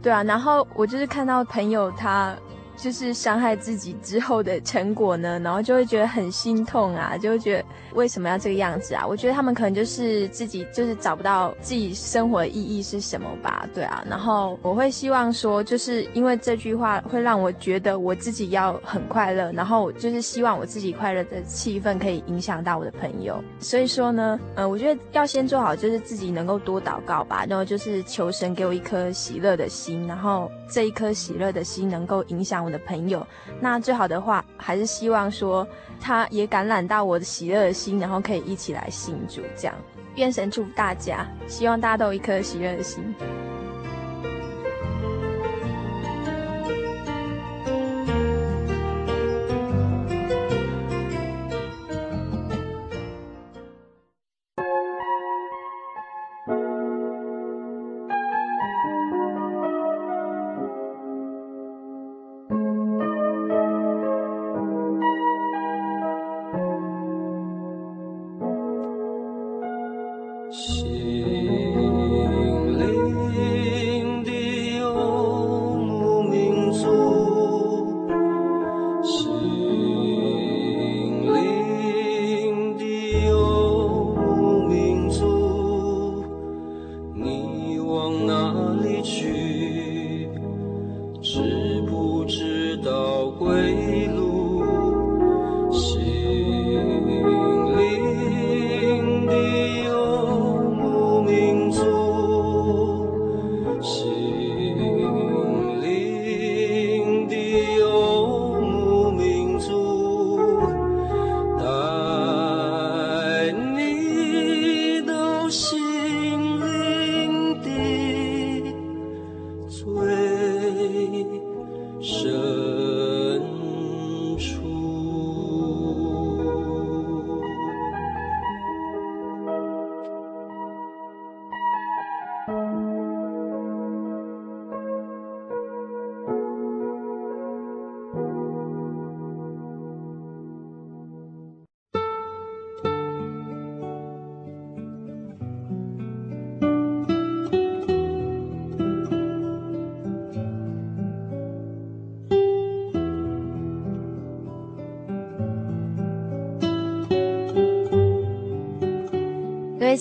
[0.05, 2.37] 对啊，然后我就是看到朋友他
[2.77, 9.07] 就是伤害自己之后的成果呢，然后就会觉得很心痛啊，就会觉得为什么要这个样子啊？
[9.07, 13.67] 我觉得他们可能就是自己就是找不到自己生活的意义是什么吧？
[13.75, 30.05] 对啊，然后我会希望说，就是因为这句话会让我觉得我自己要很快乐，然后就是希望我自己快乐的气氛可以影响到我的朋友，所以说呢，呃，我觉得要先做好就是自己能够多祷告吧，然后就是求神给我一颗喜乐的心。
[30.07, 33.27] 然后这一颗喜乐的心能够影响我的朋友。
[33.61, 35.66] 那最好的话，还是希望说
[36.00, 39.40] 他也感染到我的喜乐的心，然后可以一起来信主。
[39.57, 39.74] 这样，
[40.16, 43.14] 愿神祝福大家，希望大家都有一颗喜乐的心。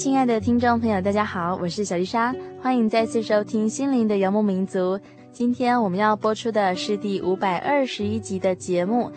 [0.04, 4.98] 亲爱的听众朋友，大家好，我是小丽莎，欢迎再次收听《心灵的游牧民族》。
[5.32, 9.10] 今天我们要播出的是第五百二十一集的节目。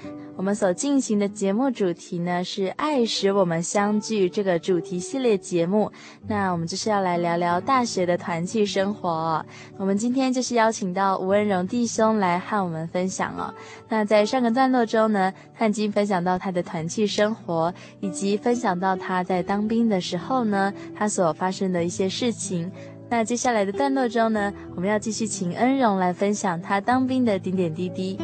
[0.46, 5.90] 我们所进行的节目主题呢，是“爱使我们相聚”这个主题系列节目。
[6.28, 9.44] 那我们就是要来聊聊大学的团契生活。
[9.76, 13.52] 我们今天就是邀请到吴恩荣弟兄来和我们分享哦。
[13.88, 22.70] 那在上个段落中呢，他已经分享到他的团契生活，以及分享到他在当兵的时候呢，他所发生的一些事情。
[23.10, 28.16] 那接下来的段落中呢，我们要继续请恩荣来分享他当兵的点点滴滴。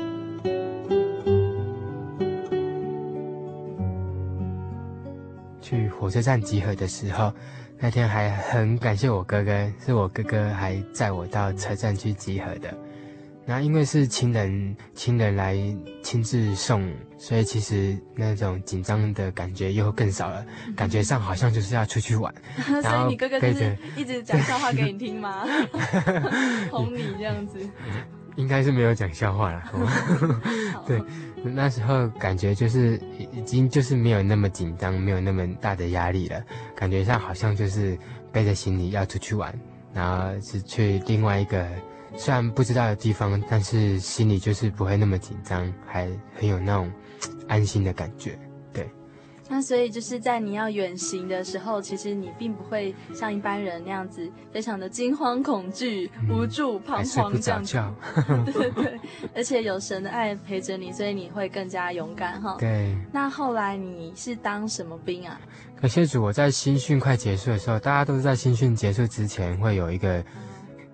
[5.73, 7.33] 去火车站集合的时候，
[7.79, 12.77] 那天还很感谢我哥哥，是我哥哥还载我到车站去集合的。
[13.47, 15.57] 那因为是亲人，亲人来
[16.03, 20.45] 亲自送，所以其实那种紧张的感觉又更少了，
[20.77, 22.33] 感觉上好像就是要出去玩。
[22.83, 25.43] 所以你哥哥就是一直讲笑话给你听吗？
[26.71, 27.59] 哄你这样子？
[28.37, 29.63] 应该是没有讲笑话了。
[30.87, 31.03] 对。
[31.45, 33.01] 那时候感觉就是
[33.33, 36.41] 已经就是没有那么紧张，没有那么大的压力了，
[36.77, 37.99] 感觉上好像就是
[38.31, 39.53] 背着行李要出去玩，
[39.93, 41.69] 然后是去另外一个
[42.17, 46.89] 虽然不知道的地方，但是心里就是不会那么紧张，还很有那种
[47.49, 48.39] 安心的感觉。
[49.55, 57.77] 那所以就是在你要远行的时候，其实你并不会像一般人那样子非常的惊慌恐惧、嗯、无助、彷徨这样子。
[58.51, 59.01] 对对对，
[59.35, 62.57] 而且有神的爱陪着你，所以你会更加勇敢哈。
[62.59, 62.97] 对。
[63.13, 65.39] 那后来你是当什么兵啊？
[65.79, 70.25] 感谢主，我在新训快结束的时候，大家都是在新训结束之前会有一个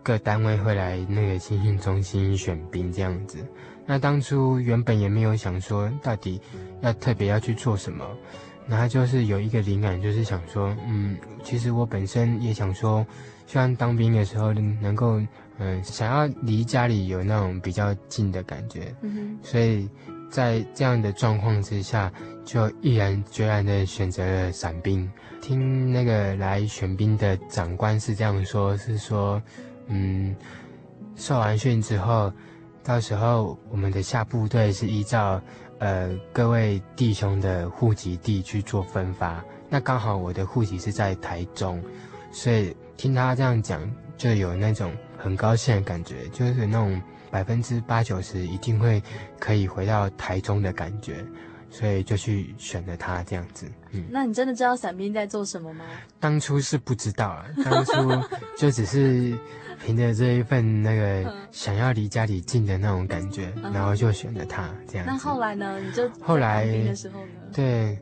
[0.02, 3.38] 各单位会来那个新训中心选兵这样子。
[3.86, 6.40] 那当初原本也没有想说到底
[6.80, 8.04] 要特别要去做什么。
[8.68, 13.04] 然后就是有一个灵感，就是想说，嗯，其实我本身也想说，
[13.46, 15.18] 希望当兵的时候能够，
[15.56, 19.88] 嗯，想要离家里有那种比较近的感觉，嗯哼，所以
[20.30, 22.12] 在这样的状况之下，
[22.44, 25.10] 就毅然决然的选择了伞兵。
[25.40, 29.40] 听那个来选兵的长官是这样说，是说，
[29.86, 30.36] 嗯，
[31.16, 32.30] 受完训之后，
[32.84, 35.40] 到时候我们的下部队是依照。
[35.78, 41.82] 呃，各位弟兄的户籍地去做分发，那刚好我的户籍是在台中，
[42.32, 47.00] 所以听他这样讲，就有那种很高兴的感觉，就是那种
[47.30, 49.02] 百分之八九十一定会
[49.38, 51.24] 可以回到台中的感觉。
[51.70, 53.66] 所以就去选了他这样子。
[53.90, 55.84] 嗯，那你真的知道伞兵在做什么吗？
[56.20, 57.92] 当初是不知道啊，当初
[58.58, 59.36] 就只是
[59.84, 65.12] 凭着这一份那个想要离家里近的那种感觉，嗯、然后就选了他这样子。
[65.12, 65.78] 那后来呢？
[65.78, 67.32] 你就后来的时候呢？
[67.52, 67.98] 对。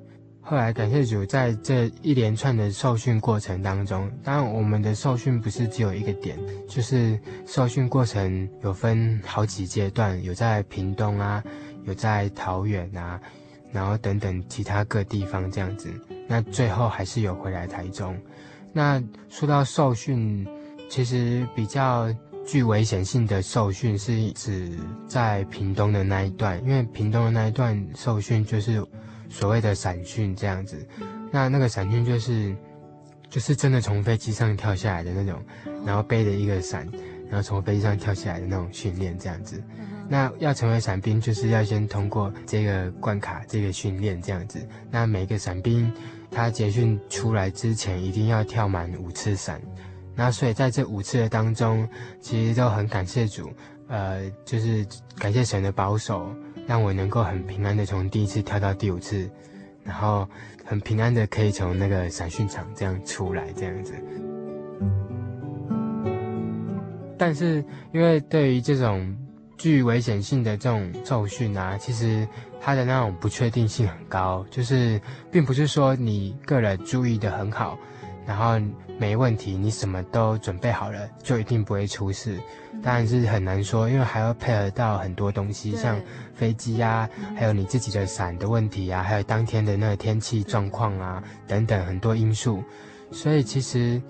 [0.48, 6.38] 后来，感谢主，在这一连串的受训过程当中，当然我们的受训不是只有一个点，
[6.68, 11.42] 就是受训过程有分好几阶段，有在屏东啊，
[11.82, 13.20] 有在桃园啊，
[13.76, 15.92] 然后等等其他各地方这样子。
[16.26, 18.16] 那最后还是有回来台中。
[18.72, 20.46] 那说到受训，
[20.88, 22.08] 其实比较
[22.46, 28.82] 具危险性的受训是指在屏东的那一段，因为屏东的那一段受训就是。
[29.28, 30.86] 所谓的伞训这样子，
[31.32, 32.54] 那那个伞训就是，
[33.28, 35.42] 就是真的从飞机上跳下来的那种，
[35.84, 36.88] 然后背着一个伞，
[37.28, 39.60] 然后从飞机上跳下来的那种训练这样子。
[40.08, 44.58] 那要成为伞兵，就是要先通过这个关卡，这个训练这样子。
[44.90, 45.92] 那每个伞兵
[46.30, 49.60] 他结训出来之前，一定要跳满五次伞。
[50.14, 51.88] 那所以在这五次的当中，
[52.20, 53.50] 其实都很感谢主，
[53.88, 54.86] 呃，就是
[55.18, 56.34] 感谢神的保守。
[56.66, 59.30] 让我能够很平安的从第一次跳到第五次，
[59.84, 60.28] 然后
[60.64, 63.94] 很平安的可以从那个伞训场这样出来这样子。
[67.16, 69.16] 但是因为对于这种
[69.56, 72.26] 具危险性的这种受训啊，其实
[72.60, 75.00] 它的那种不确定性很高，就是
[75.30, 77.78] 并不是说你个人注意的很好。
[78.26, 78.60] 然后
[78.98, 82.36] 没问题，你什么都准备好了，就一定不会出事。
[82.82, 85.96] 当然是很难说，因为还要配合到很多东西，像
[86.34, 92.64] 飞机啊，还有你自己的伞的问题啊，还有当天的那个天气状况啊，等等很多因素。
[93.12, 94.02] 所以其实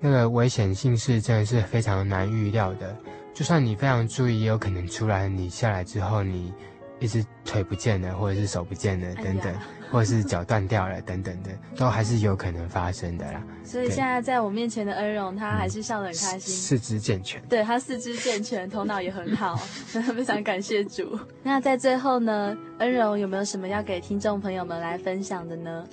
[0.00, 2.94] 那个危险性是真的是非常难预料的。
[3.36, 6.54] 就算你非常注意，也有可能出来你下来之后，你
[6.98, 9.52] 一只腿不见了，或者是手不见了，等等。
[9.54, 13.40] 哎或者是脚断掉了等等的，都还是有可能发生的啦。
[13.64, 17.40] 所以现在在我面前的恩荣，他还是笑得很开心，四肢健全。
[17.48, 19.54] 对，他四肢健全，头脑也很好
[19.86, 21.16] 非常感谢主。
[21.40, 25.86] 那在最后呢，恩荣有没有什么要给听众朋友们来分享的呢？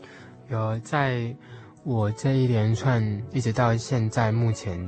[0.49, 1.31] 有，在
[1.83, 4.79] 我这一连串一直到现在目前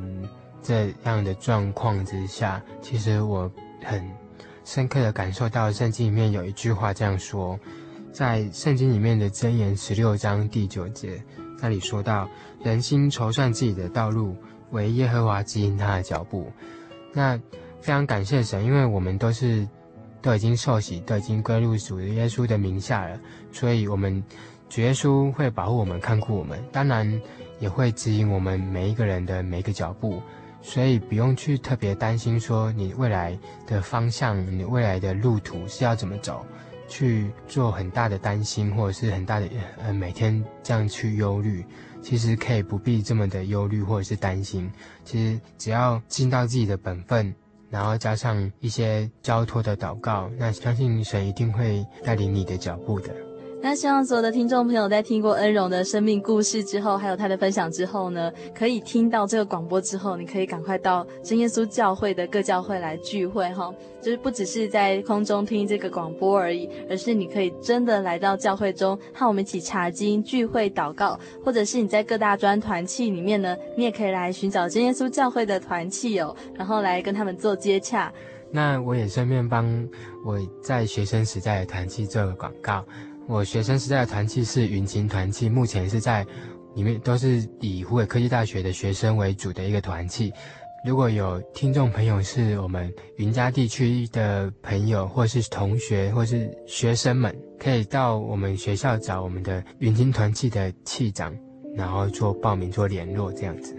[0.66, 3.50] 这样的状况之下，其实我
[3.84, 4.04] 很
[4.64, 7.60] 深刻的感受到圣经里面有一句话这样说。
[8.12, 11.22] 在圣经里面的箴言十六章第九节，
[11.60, 12.28] 那里说到
[12.64, 14.36] ：“人心筹算自己的道路，
[14.72, 16.52] 惟耶和华指引他的脚步。”
[17.14, 17.38] 那
[17.80, 19.68] 非常感谢神，因为我们都是
[20.20, 23.20] 都已经受洗，都已经归入主耶稣的名下了，
[23.52, 24.24] 所以我们
[24.68, 27.22] 主耶稣会保护我们，看顾我们，当然
[27.60, 30.22] 也会指引我们每一个人的每一个脚步，
[30.66, 33.38] 所以不用去特别担心说你未来
[33.68, 36.44] 的方向，你未来的路途是要怎么走。
[36.88, 39.50] 去做很大的担心，或者是很大的
[39.82, 41.66] 呃，每天这样去忧虑，
[42.04, 44.72] 其实可以不必这么的忧虑或者是担心。
[45.04, 47.34] 其实只要尽到自己的本分，
[47.72, 53.12] 然后加上一些交托的祷告，那相信神一定会带领你的脚步的。
[53.62, 78.14] 那希望所有的听众朋友在听过恩荣的生命故事之后，还有他的分享之后呢，可以听到这个广播之后，你可以赶快到真耶稣教会的各教会来聚会哈，就是不只是在空中听这个广播而已，而是你可以真的来到教会中和我们一起查经、聚会、祷告，或者是你在各大专团契里面呢，你也可以来寻找真耶稣教会的团契哦，然后来跟他们做接洽。
[78.52, 79.66] 那我也顺便帮
[80.24, 82.86] 我在学生时代的团契做个广告。
[83.28, 86.26] 我学生时代的团契是云琴团契，目前是在
[86.76, 90.32] 里面都是以湖北科技大学的学生为主的一个团契。
[90.86, 101.36] 如果有听众朋友是我们云嘉地区的朋友，或是同学，或是学生们，可以到我们学校找我们的云琴团契的契长，
[101.76, 103.76] 然后做报名、做联络这样子。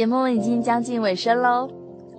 [0.00, 1.68] 节目已经将近尾声喽，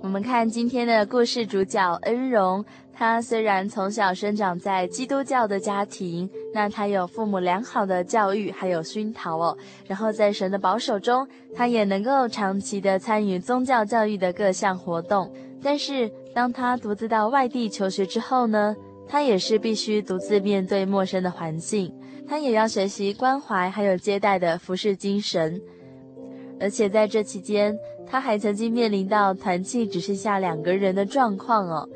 [0.04, 2.64] 我们看今天的故事主角恩荣。
[2.92, 9.58] 他虽然从小生长在基督教的家庭，那他有父母良好的教育，还有熏陶哦。
[9.88, 11.26] 然后在神的保守中，
[11.56, 15.28] 他也能够长期的参与宗教教育的各项活动。
[15.60, 18.76] 但是当他独自到外地求学之后呢，
[19.08, 21.92] 他也是必须独自面对陌生的环境，
[22.28, 25.60] 他也要学习关怀还有接待的服侍精神。
[26.62, 31.88] 而且在这期间，他还曾经面临到团契只剩下两个人的状况哦。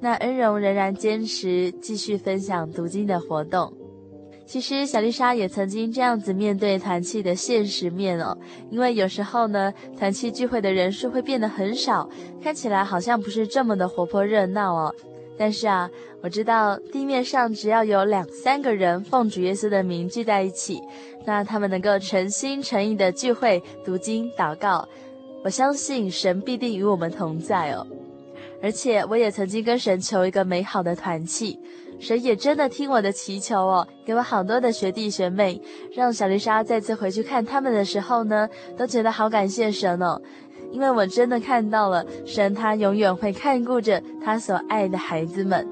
[0.00, 3.72] 那恩荣仍然坚持继续分享读经的活动。
[4.46, 8.36] 其实小丽莎也曾经这样子面对团契的现实面哦，
[8.70, 12.08] 因为有时候呢，团契聚会的人数会变得很少，
[12.42, 14.94] 看起来好像不是这么的活泼热闹哦。
[15.36, 15.90] 但是啊，
[16.22, 20.80] 我知道地面上只要有两三个人奉主耶稣的名聚在一起，
[21.26, 24.88] 那他们能够诚心诚意的聚会、读经、祷告，
[25.42, 27.86] 我相信神必定与我们同在哦。
[28.62, 31.58] 而且我也曾经跟神求一个美好的团契。
[32.00, 35.60] 神也真的听我的祈求哦，给我好多的学弟学妹，
[35.94, 40.20] 让小丽莎再次回去看他们的时候呢，都觉得好感谢神哦，
[40.74, 45.64] 因为我真的看到了神，他永远会看顾着他所爱的孩子们。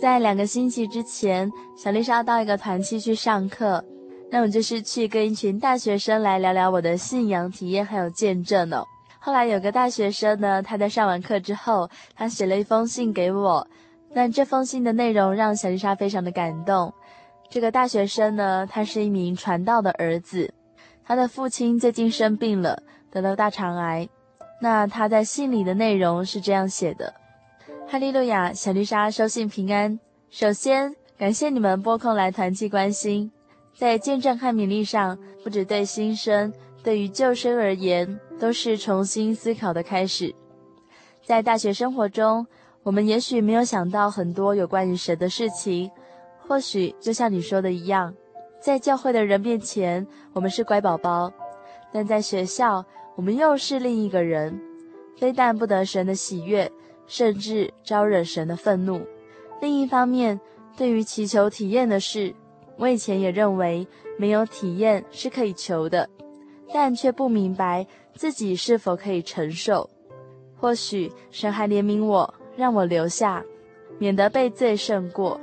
[0.00, 3.84] 在两个星期之前，小丽莎到一个团契去上课，
[4.30, 8.82] 那我就是去跟一群大学生来聊聊我的信仰体验还有见证哦。
[9.18, 13.68] 后来有个大学生呢，他在上完课之后，他写了一封信给我。
[14.14, 16.90] 那这封信的内容让小丽莎非常的感动。
[17.50, 20.54] 这个大学生呢，他是一名传道的儿子，
[21.08, 24.06] 他的父亲最近生病了，得了大肠癌。
[24.60, 27.14] 那他在信里的内容是这样写的：
[27.86, 29.98] 哈利路亚，小丽莎收信平安。
[30.28, 33.32] 首先感谢你们拨空来团契关心，
[33.74, 36.52] 在见证和勉励上，不只对新生。
[36.82, 40.34] 对于旧生而言，都是重新思考的开始。
[41.24, 42.46] 在大学生活中，
[42.82, 45.90] 我们也许没有想到很多有关于神的事情，
[46.46, 48.14] 或许就像你说的一样，
[48.60, 51.30] 在教会的人面前，我们是乖宝宝；
[51.92, 52.84] 但在学校，
[53.14, 54.60] 我们又是另一个人，
[55.16, 56.70] 非但不得神的喜悦，
[57.06, 59.00] 甚至招惹神的愤怒。
[59.60, 60.40] 另一方面，
[60.76, 62.34] 对于祈求体验的事，
[62.76, 63.86] 我以前也认为
[64.18, 66.08] 没有体验是可以求的。
[66.70, 69.88] 但却不明白自己是否可以承受。
[70.54, 73.42] 或许神还怜悯我，让我留下，
[73.98, 75.40] 免得被罪胜过。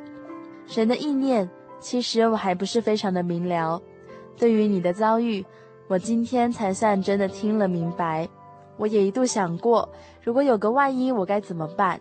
[0.67, 1.49] 神的意念，
[1.79, 3.81] 其实我还不是非常的明了。
[4.37, 5.45] 对于你的遭遇，
[5.87, 8.27] 我今天才算真的听了明白。
[8.77, 9.87] 我也一度想过，
[10.21, 11.99] 如果有个万一，我该怎么办？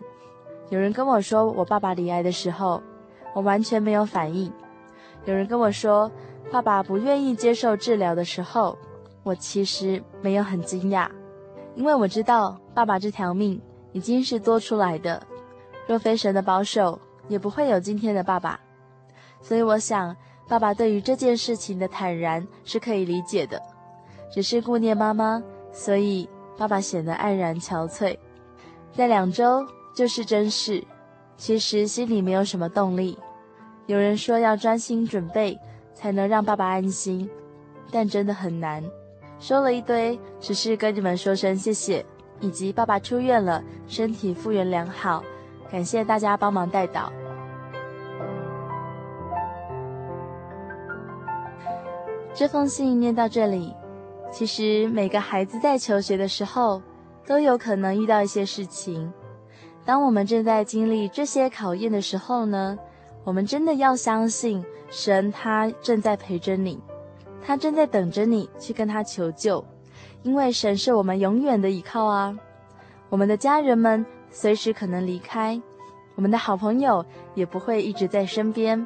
[0.69, 2.81] 有人跟我说我爸爸离癌的时候，
[3.33, 4.51] 我完全没有反应。
[5.25, 6.11] 有人跟我说
[6.51, 8.77] 爸爸不愿意接受治疗的时候。
[9.23, 11.09] 我其实没有很惊讶，
[11.73, 13.59] 因为我知道爸爸这条命
[13.91, 15.19] 已经是多出来的，
[15.87, 18.59] 若非神的保守，也不会有今天的爸爸。
[19.47, 20.15] 所以我想，
[20.47, 23.61] 爸爸对于这件事情的坦然是可以理解的，
[24.33, 25.39] 只是顾念妈妈，
[25.71, 26.27] 所以
[26.57, 28.17] 爸爸显得黯然憔悴。
[28.91, 29.63] 在两周
[29.95, 30.83] 就是真事，
[31.37, 33.15] 其实心里没有什么动力。
[33.85, 35.55] 有人说要专心准备，
[35.93, 37.29] 才能让爸爸安心，
[37.91, 38.83] 但真的很难。
[39.39, 42.03] 说了一堆，只是跟你们说声谢谢，
[42.39, 45.23] 以及爸爸出院了，身体复原良好，
[45.71, 47.13] 感谢大家帮忙带导。
[52.37, 53.73] 这封信念到这里，
[54.29, 56.81] 其实每个孩子在求学的时候，
[57.25, 59.09] 都有可能遇到一些事情。
[59.85, 62.77] 当我们正在经历这些考验的时候呢，
[63.23, 66.77] 我们真的要相信神，他正在陪着你。
[67.41, 69.63] 他正在等着你去跟他求救，
[70.21, 72.37] 因为神是我们永远的依靠啊。
[73.09, 75.61] 我们的家人们随时可能离开，
[76.15, 78.85] 我们的好朋友也不会一直在身边。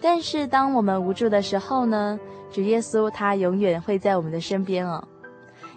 [0.00, 2.18] 但是当我们无助的时候呢，
[2.50, 5.02] 主耶稣他永远会在我们的身边哦。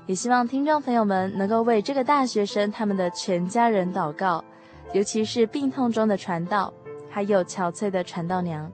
[0.06, 4.44] 也希望听众朋友们能够为这个大学生他们的全家人祷告，
[4.94, 6.74] 尤其是病痛中的传道，
[7.10, 8.72] 还有憔悴的传道娘。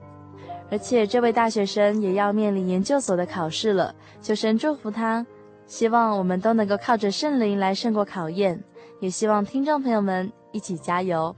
[0.70, 5.24] 而且这位大学生也要面临研究所的考试了，求神祝福他。
[5.66, 8.62] 希望我们都能够靠着圣灵来胜过考验，
[9.00, 11.34] 也希望听众朋友们一起加油。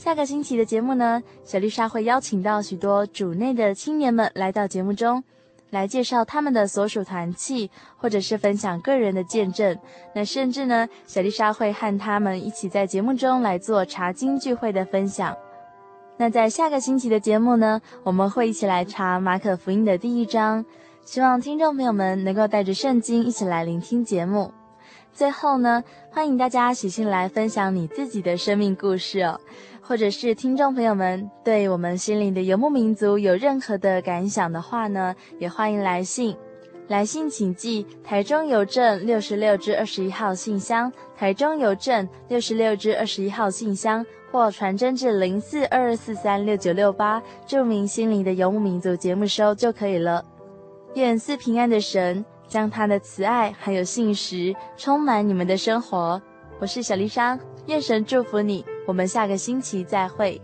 [0.00, 5.22] 下个星期的节目呢，小丽莎会邀请到许多主内的青年们来到节目中，
[5.68, 9.78] 来介绍他们的所属团契，或者是分享个人的见证。
[10.14, 15.36] 那甚至呢，小丽莎会和他们一起在节目中来做查经聚会的分享。
[16.16, 20.64] 那在下个星期的节目呢，我们会一起来查马可福音的第一章，
[21.04, 24.50] 希望听众朋友们能够带着圣经一起来聆听节目。
[25.12, 29.40] 最后呢，欢迎大家写信来分享你自己的生命故事哦，
[29.90, 36.36] 或者是听众朋友们对我们心灵的游牧民族有任何的感想的话呢，也欢迎来信。
[36.86, 44.06] 来信请寄台中邮政六十六至二十一号信箱，台中邮政六十六至二十一号信箱。
[44.30, 50.24] 或传真至零四二二四三六九六八，注明心灵的游牧民族节目收就可以了。
[50.94, 56.22] 愿赐平安的神将他的慈爱还有信实充满你们的生活。
[56.60, 57.36] 我是小丽莎，
[57.66, 58.64] 愿神祝福你。
[58.90, 60.42] 我们下个星期再会。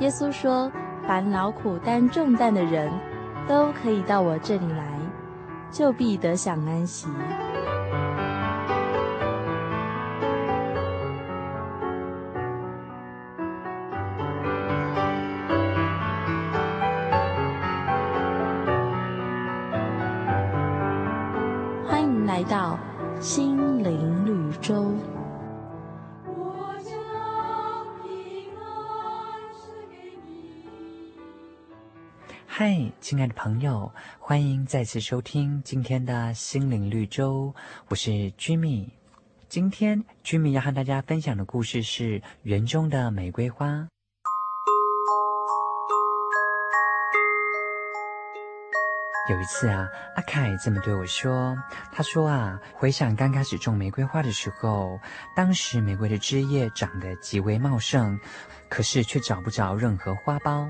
[0.00, 0.70] 耶稣说
[1.06, 2.90] ：“凡劳苦担重担的人，
[3.46, 4.98] 都可以到我这里来，
[5.70, 7.06] 就必得享安息。”
[33.32, 37.54] 朋友，欢迎再次收听今天的心灵绿洲，
[37.88, 38.88] 我是 Jimmy。
[39.48, 43.66] 今天 Jimmy 要和大家分享的故事是《园中的玫瑰花》。
[49.30, 51.56] 有一次啊，阿凯这么对我说
[51.92, 54.98] ：“他说啊，回想刚开始种玫瑰花的时候，
[55.36, 58.18] 当时玫瑰的枝叶长得极为茂盛，
[58.68, 60.68] 可是却找不着任何花苞。”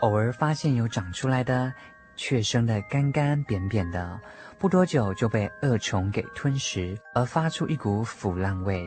[0.00, 1.72] 偶尔发现有长出来的，
[2.16, 4.20] 却生得干干扁扁的，
[4.58, 8.86] 不多久就被恶虫给吞食，而发出一股腐烂味，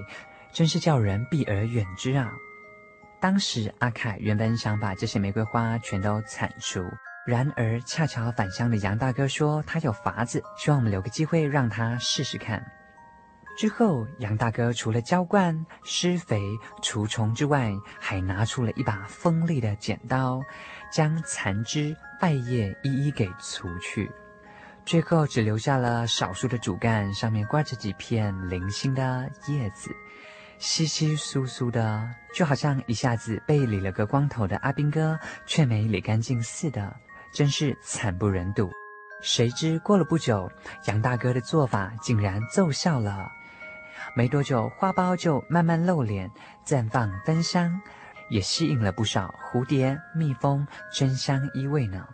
[0.51, 2.31] 真是叫人避而远之啊！
[3.19, 6.83] 当时阿凯原本想把这些玫瑰花全都铲除，
[7.25, 12.63] 然而恰巧返乡的杨大哥说他有法子，希望我们留个机会让他试试看。
[13.57, 16.41] 之后，杨大哥除了浇灌、施肥、
[16.81, 20.41] 除虫之外，还拿出了一把锋利的剪刀，
[20.91, 24.11] 将残枝败叶一一给除去，
[24.85, 29.91] 最后只留下了少数的主干，上面挂着几片零星的叶子，
[30.57, 36.95] 稀稀疏疏的，就好像一下子被理了个光头的阿兵哥，却没理干净似的，
[37.33, 38.69] 真是惨不忍睹。
[39.21, 40.49] 谁知过了不久，
[40.85, 43.29] 杨大哥的做法竟然奏效了。
[44.15, 46.31] 没多久，花苞就慢慢露脸，
[46.65, 47.79] 绽放芬香，
[48.29, 52.07] 也吸引了不少蝴蝶、蜜蜂争相依偎呢。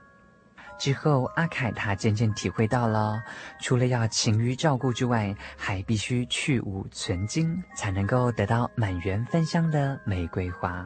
[0.77, 3.23] 之后，阿凯他渐渐体会到了，
[3.61, 10.85] 除了要勤于照顾之外，还必须去芜存菁，才能够得到满园芬香的玫瑰花。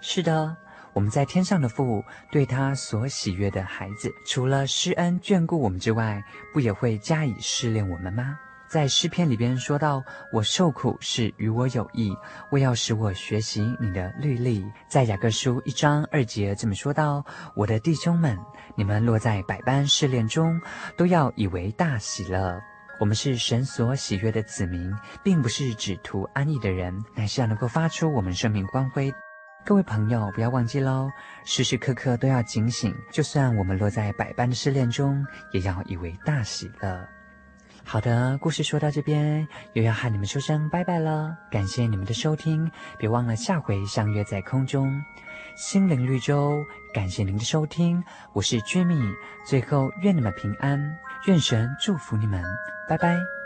[0.00, 0.56] 是的，
[0.92, 2.02] 我们在天上的父
[2.32, 6.20] 对他所喜悦的孩子，除了施恩眷顾我们之外，
[6.52, 8.36] 不也会加以试炼我们吗？
[8.70, 10.00] 在诗篇里边说到
[10.32, 12.16] ：“我受苦是与我有益，
[12.52, 17.24] 为要使我学习你的律例。”在雅各书一章二节这么说道
[17.56, 18.38] ：“我的弟兄们，
[18.76, 20.60] 你们落在百般试炼中，
[20.96, 22.60] 都要以为大喜乐。
[23.00, 24.94] 我们是神所喜悦的子民，
[25.24, 29.12] 并不是只图安逸的人，乃是要能够发出我们生命光辉。
[29.64, 31.10] 各位朋友，不要忘记喽，
[31.44, 32.94] 时时刻刻都要警醒。
[33.10, 37.04] 就算我们落在百般的试炼中，也要以为大喜乐。”
[37.84, 41.36] 好的，故事说到这边，又要和你们说声拜拜了。
[41.50, 45.02] 感谢你们的收听，别忘了下回相约在空中。
[45.56, 46.64] 心灵绿洲，
[46.94, 48.02] 感谢您的收听，
[48.32, 49.12] 我是 Jimmy。
[49.44, 52.42] 最后，愿你们平安，愿神祝福你们，
[52.88, 53.39] 拜拜。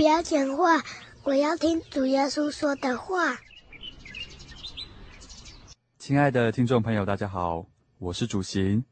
[0.00, 0.82] 不要讲话，
[1.24, 3.38] 我要听主耶稣说的话。
[5.98, 7.66] 亲爱的听众朋友，大家好，
[7.98, 8.82] 我是主行，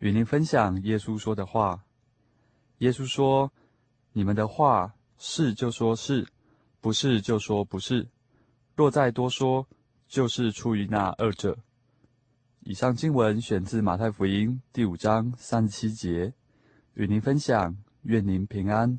[0.00, 1.82] 与您分享耶稣说的话。
[2.80, 3.50] 耶稣说
[4.12, 6.28] ：“你们的话是就说是，
[6.82, 8.06] 不是就说不是。
[8.76, 9.66] 若再多说，
[10.06, 11.56] 就是出于那二者。”
[12.60, 16.34] 以上经文选自马太福音第五章三十七节，
[16.92, 18.98] 与您分享，愿您平安。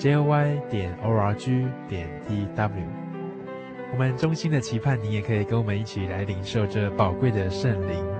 [0.00, 2.70] Joy 点 org 点 tw，
[3.92, 8.19] 我们衷心的期盼你也可以跟我们一起来领受这宝贵的圣灵。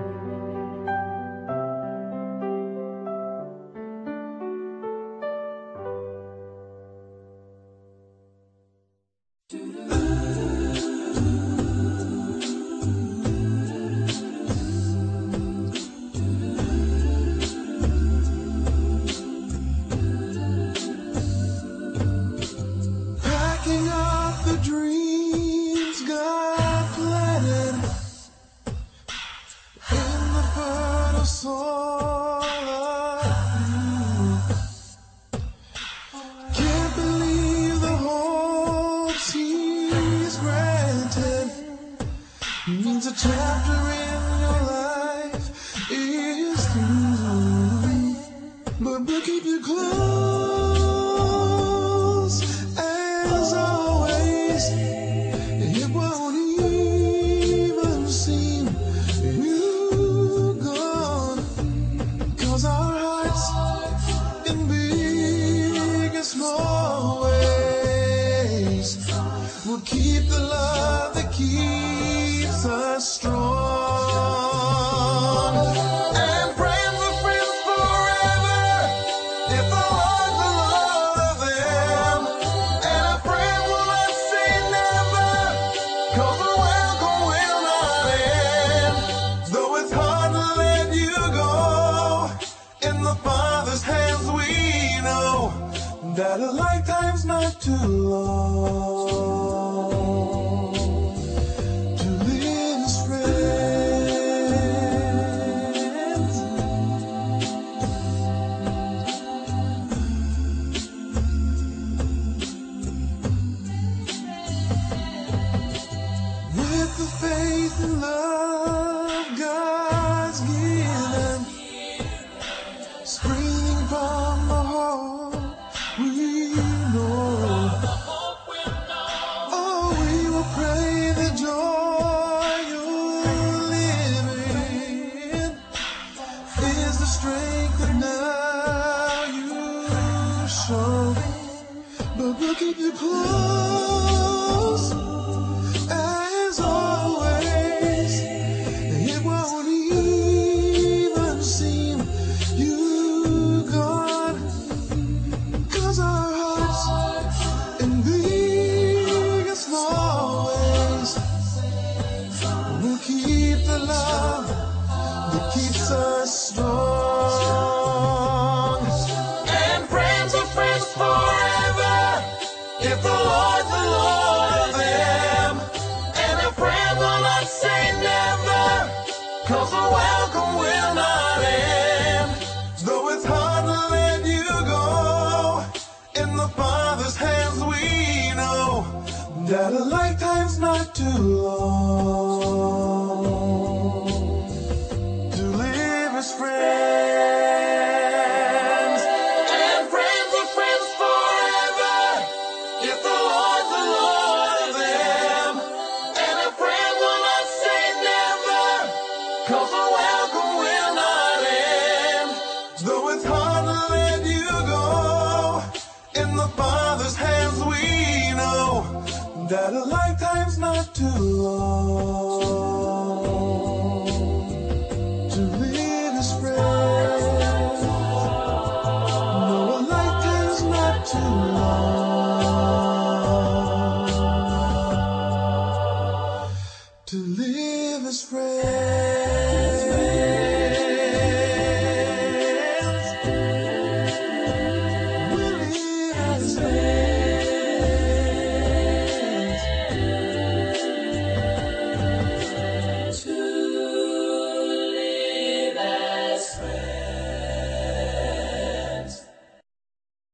[48.83, 50.30] But we'll keep you close.